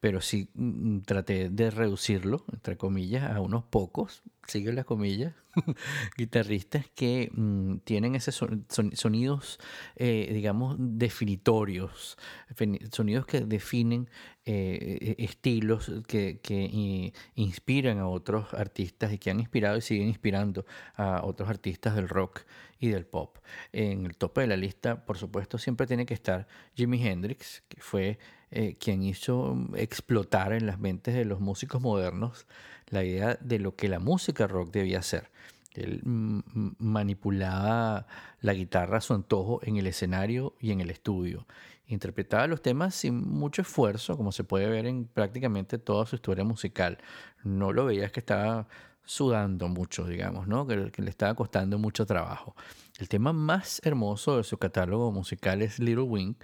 pero 0.00 0.20
sí 0.20 0.48
mm, 0.54 1.00
traté 1.00 1.50
de 1.50 1.70
reducirlo, 1.70 2.44
entre 2.52 2.76
comillas, 2.76 3.30
a 3.30 3.40
unos 3.40 3.64
pocos, 3.64 4.22
sigue 4.46 4.72
las 4.72 4.84
comillas, 4.86 5.34
guitarristas 6.16 6.86
que 6.94 7.30
mm, 7.34 7.78
tienen 7.84 8.14
esos 8.14 8.34
son- 8.34 8.64
son- 8.68 8.94
sonidos, 8.96 9.58
eh, 9.96 10.30
digamos, 10.32 10.76
definitorios, 10.78 12.16
fini- 12.56 12.80
sonidos 12.90 13.26
que 13.26 13.40
definen 13.42 14.08
eh, 14.46 15.16
e- 15.18 15.24
estilos 15.24 15.92
que, 16.08 16.40
que 16.40 16.62
i- 16.72 17.12
inspiran 17.34 17.98
a 17.98 18.08
otros 18.08 18.52
artistas 18.54 19.12
y 19.12 19.18
que 19.18 19.30
han 19.30 19.40
inspirado 19.40 19.76
y 19.76 19.80
siguen 19.82 20.08
inspirando 20.08 20.64
a 20.94 21.22
otros 21.24 21.48
artistas 21.48 21.94
del 21.94 22.08
rock 22.08 22.42
y 22.78 22.88
del 22.88 23.06
pop. 23.06 23.38
En 23.72 24.06
el 24.06 24.16
tope 24.16 24.40
de 24.42 24.46
la 24.46 24.56
lista, 24.56 25.04
por 25.04 25.18
supuesto, 25.18 25.58
siempre 25.58 25.86
tiene 25.86 26.06
que 26.06 26.14
estar 26.14 26.46
Jimi 26.74 27.06
Hendrix, 27.06 27.62
que 27.68 27.80
fue 27.80 28.18
eh, 28.50 28.76
quien 28.78 29.02
hizo 29.02 29.54
mm, 29.54 29.76
explotar 29.76 30.52
en 30.52 30.66
las 30.66 30.78
mentes 30.80 31.14
de 31.14 31.24
los 31.24 31.40
músicos 31.40 31.80
modernos 31.80 32.46
la 32.88 33.04
idea 33.04 33.38
de 33.40 33.58
lo 33.58 33.76
que 33.76 33.88
la 33.88 34.00
música 34.00 34.46
rock 34.46 34.72
debía 34.72 35.02
ser. 35.02 35.30
Él 35.74 36.00
mm, 36.04 36.38
mm, 36.52 36.76
manipulaba 36.78 38.06
la 38.40 38.54
guitarra 38.54 38.98
a 38.98 39.00
su 39.00 39.14
antojo 39.14 39.60
en 39.62 39.76
el 39.76 39.86
escenario 39.86 40.54
y 40.60 40.72
en 40.72 40.80
el 40.80 40.90
estudio. 40.90 41.46
Interpretaba 41.86 42.46
los 42.46 42.62
temas 42.62 42.94
sin 42.94 43.16
mucho 43.16 43.62
esfuerzo, 43.62 44.16
como 44.16 44.32
se 44.32 44.44
puede 44.44 44.68
ver 44.68 44.86
en 44.86 45.06
prácticamente 45.06 45.78
toda 45.78 46.06
su 46.06 46.16
historia 46.16 46.44
musical. 46.44 46.98
No 47.44 47.72
lo 47.72 47.84
veías 47.84 48.12
que 48.12 48.20
estaba 48.20 48.68
sudando 49.04 49.68
mucho, 49.68 50.06
digamos, 50.06 50.46
¿no? 50.46 50.66
Que, 50.66 50.90
que 50.92 51.02
le 51.02 51.10
estaba 51.10 51.34
costando 51.34 51.78
mucho 51.78 52.06
trabajo. 52.06 52.54
El 52.98 53.08
tema 53.08 53.32
más 53.32 53.80
hermoso 53.84 54.36
de 54.36 54.44
su 54.44 54.58
catálogo 54.58 55.10
musical 55.10 55.62
es 55.62 55.78
Little 55.78 56.02
Wing, 56.02 56.34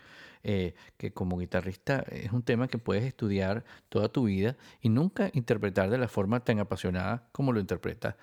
eh, 0.49 0.77
que 0.97 1.13
como 1.13 1.39
guitarrista 1.39 2.05
es 2.09 2.31
un 2.31 2.45
tema 2.45 2.69
que 2.69 2.79
puedes 2.79 3.03
estudiar 3.03 3.65
toda 3.89 4.09
tu 4.11 4.27
vida 4.27 4.57
y 4.81 4.91
nunca 4.91 5.29
interpretar 5.33 5.91
de 5.91 5.99
la 5.99 6.07
forma 6.07 6.45
tan 6.45 6.61
apasionada 6.61 7.29
como 7.33 7.53
lo 7.53 7.59
interpreta 7.59 8.17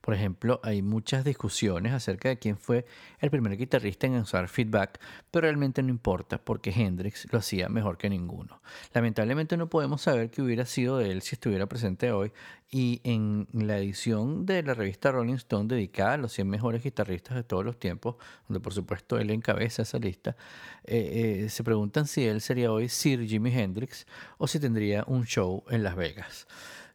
Por 0.00 0.14
ejemplo, 0.14 0.60
hay 0.62 0.82
muchas 0.82 1.24
discusiones 1.24 1.92
acerca 1.92 2.28
de 2.28 2.38
quién 2.38 2.56
fue 2.56 2.86
el 3.18 3.30
primer 3.30 3.56
guitarrista 3.56 4.06
en 4.06 4.16
usar 4.16 4.48
feedback, 4.48 5.00
pero 5.30 5.42
realmente 5.42 5.82
no 5.82 5.90
importa 5.90 6.38
porque 6.38 6.70
Hendrix 6.70 7.26
lo 7.32 7.38
hacía 7.38 7.68
mejor 7.68 7.98
que 7.98 8.08
ninguno. 8.08 8.62
Lamentablemente 8.92 9.56
no 9.56 9.68
podemos 9.68 10.02
saber 10.02 10.30
qué 10.30 10.42
hubiera 10.42 10.64
sido 10.64 10.98
de 10.98 11.10
él 11.10 11.22
si 11.22 11.34
estuviera 11.34 11.66
presente 11.66 12.12
hoy 12.12 12.32
y 12.70 13.00
en 13.04 13.46
la 13.52 13.78
edición 13.78 14.46
de 14.46 14.62
la 14.62 14.74
revista 14.74 15.12
Rolling 15.12 15.34
Stone 15.34 15.68
dedicada 15.68 16.14
a 16.14 16.16
los 16.16 16.32
100 16.32 16.48
mejores 16.48 16.82
guitarristas 16.82 17.36
de 17.36 17.42
todos 17.42 17.64
los 17.64 17.78
tiempos, 17.78 18.16
donde 18.48 18.60
por 18.60 18.72
supuesto 18.72 19.18
él 19.18 19.30
encabeza 19.30 19.82
esa 19.82 19.98
lista, 19.98 20.36
eh, 20.84 21.42
eh, 21.44 21.48
se 21.50 21.64
preguntan 21.64 22.06
si 22.06 22.24
él 22.24 22.40
sería 22.40 22.72
hoy 22.72 22.88
Sir 22.88 23.26
Jimi 23.26 23.52
Hendrix 23.52 24.06
o 24.38 24.46
si 24.46 24.58
tendría 24.58 25.04
un 25.06 25.26
show 25.26 25.64
en 25.68 25.82
Las 25.82 25.96
Vegas. 25.96 26.46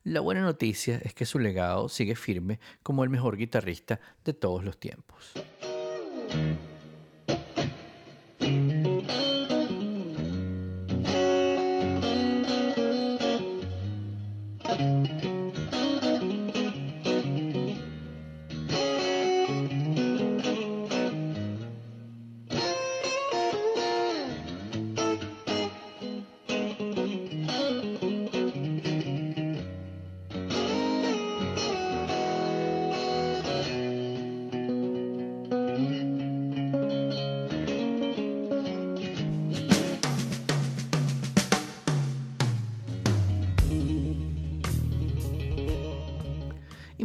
La 0.04 0.22
buena 0.22 0.42
noticia 0.42 1.02
es 1.04 1.14
que 1.14 1.26
su 1.26 1.40
legado 1.40 1.90
sigue 1.90 2.16
firme 2.16 2.60
como 2.84 3.04
el 3.04 3.10
mejor 3.10 3.38
guitarrista 3.38 4.00
de 4.24 4.34
todos 4.34 4.64
los 4.64 4.80
tiempos. 4.80 5.34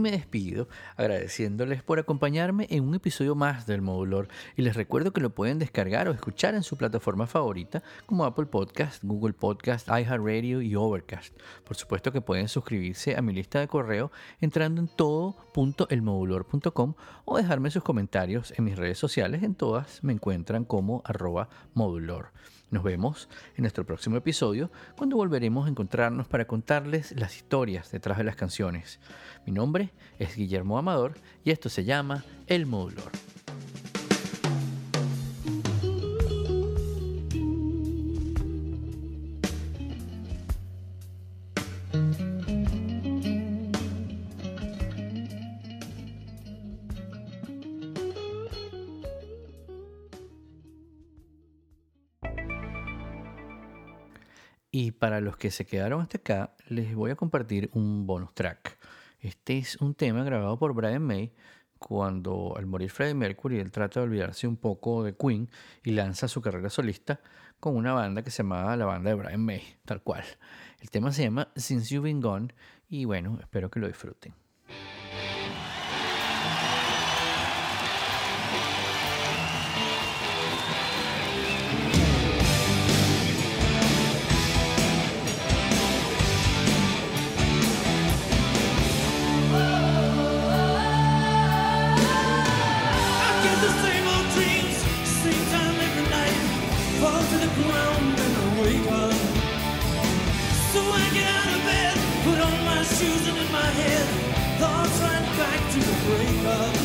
Me 0.03 0.11
despido 0.11 0.69
agradeciéndoles 0.97 1.83
por 1.83 1.99
acompañarme 1.99 2.67
en 2.71 2.85
un 2.85 2.95
episodio 2.95 3.35
más 3.35 3.67
del 3.67 3.81
Modulor 3.81 4.29
y 4.57 4.63
les 4.63 4.77
recuerdo 4.77 5.13
que 5.13 5.21
lo 5.21 5.31
pueden 5.31 5.59
descargar 5.59 6.09
o 6.09 6.13
escuchar 6.13 6.55
en 6.55 6.65
su 6.65 6.77
plataforma 6.77 7.27
favorita 7.27 7.83
como 8.05 8.25
Apple 8.25 8.47
Podcast, 8.47 9.03
Google 9.05 9.33
Podcast, 9.33 9.89
iHeartRadio 9.89 10.61
y 10.61 10.75
Overcast. 10.75 11.39
Por 11.65 11.77
supuesto 11.77 12.13
que 12.13 12.21
pueden 12.21 12.49
suscribirse 12.49 13.17
a 13.17 13.23
mi 13.23 13.33
lista 13.33 13.61
de 13.61 13.69
correo 13.69 14.11
entrando 14.41 14.81
en 14.81 14.89
todo.elmodulor.com 14.89 16.95
o 17.25 17.37
dejarme 17.37 17.71
sus 17.71 17.85
comentarios 17.85 18.53
en 18.59 18.65
mis 18.65 18.77
redes 18.77 18.99
sociales, 18.99 19.43
en 19.43 19.55
todas 19.55 20.03
me 20.03 20.13
encuentran 20.13 20.65
como 20.65 21.03
arroba 21.05 21.49
modulor. 21.75 22.33
Nos 22.73 22.83
vemos 22.83 23.29
en 23.55 23.65
nuestro 23.65 23.85
próximo 23.85 24.17
episodio 24.17 24.71
cuando 24.97 25.17
volveremos 25.17 25.67
a 25.67 25.69
encontrarnos 25.69 26.27
para 26.27 26.47
contarles 26.47 27.13
las 27.13 27.37
historias 27.37 27.93
detrás 27.93 28.17
de 28.17 28.25
las 28.25 28.35
canciones. 28.35 28.99
Mi 29.45 29.53
nombre 29.53 29.91
es 30.19 30.37
Guillermo 30.37 30.79
Amador 30.79 31.13
y 31.45 31.51
esto 31.51 31.69
se 31.69 31.85
llama 31.85 32.25
El 32.47 32.65
Modulor. 32.65 33.13
Que 55.43 55.51
se 55.51 55.67
quedaron 55.67 56.01
hasta 56.01 56.19
acá, 56.19 56.55
les 56.69 56.95
voy 56.95 57.11
a 57.11 57.17
compartir 57.17 57.69
un 57.73 58.07
bonus 58.07 58.33
track. 58.33 58.79
Este 59.19 59.59
es 59.59 59.75
un 59.81 59.93
tema 59.93 60.23
grabado 60.23 60.57
por 60.57 60.73
Brian 60.73 61.03
May 61.03 61.33
cuando 61.81 62.55
al 62.57 62.67
morir 62.67 62.93
Freddie 62.93 63.15
Mercury 63.15 63.59
él 63.59 63.73
trata 63.73 63.99
de 63.99 64.07
olvidarse 64.07 64.47
un 64.47 64.57
poco 64.57 65.03
de 65.03 65.17
Queen 65.17 65.51
y 65.83 65.91
lanza 65.91 66.29
su 66.29 66.41
carrera 66.41 66.71
solista 66.71 67.19
con 67.59 67.75
una 67.75 67.93
banda 67.93 68.23
que 68.23 68.31
se 68.31 68.45
llamaba 68.45 68.77
la 68.77 68.85
banda 68.85 69.11
de 69.11 69.17
Brian 69.17 69.45
May, 69.45 69.65
tal 69.85 70.01
cual. 70.05 70.23
El 70.79 70.91
tema 70.91 71.11
se 71.11 71.25
llama 71.25 71.49
Since 71.57 71.93
You've 71.93 72.05
Been 72.05 72.21
Gone 72.21 72.55
y 72.89 73.05
bueno, 73.05 73.37
espero 73.41 73.69
que 73.69 73.81
lo 73.81 73.89
disfruten. 73.89 74.42
To 106.13 106.19
the 106.19 106.82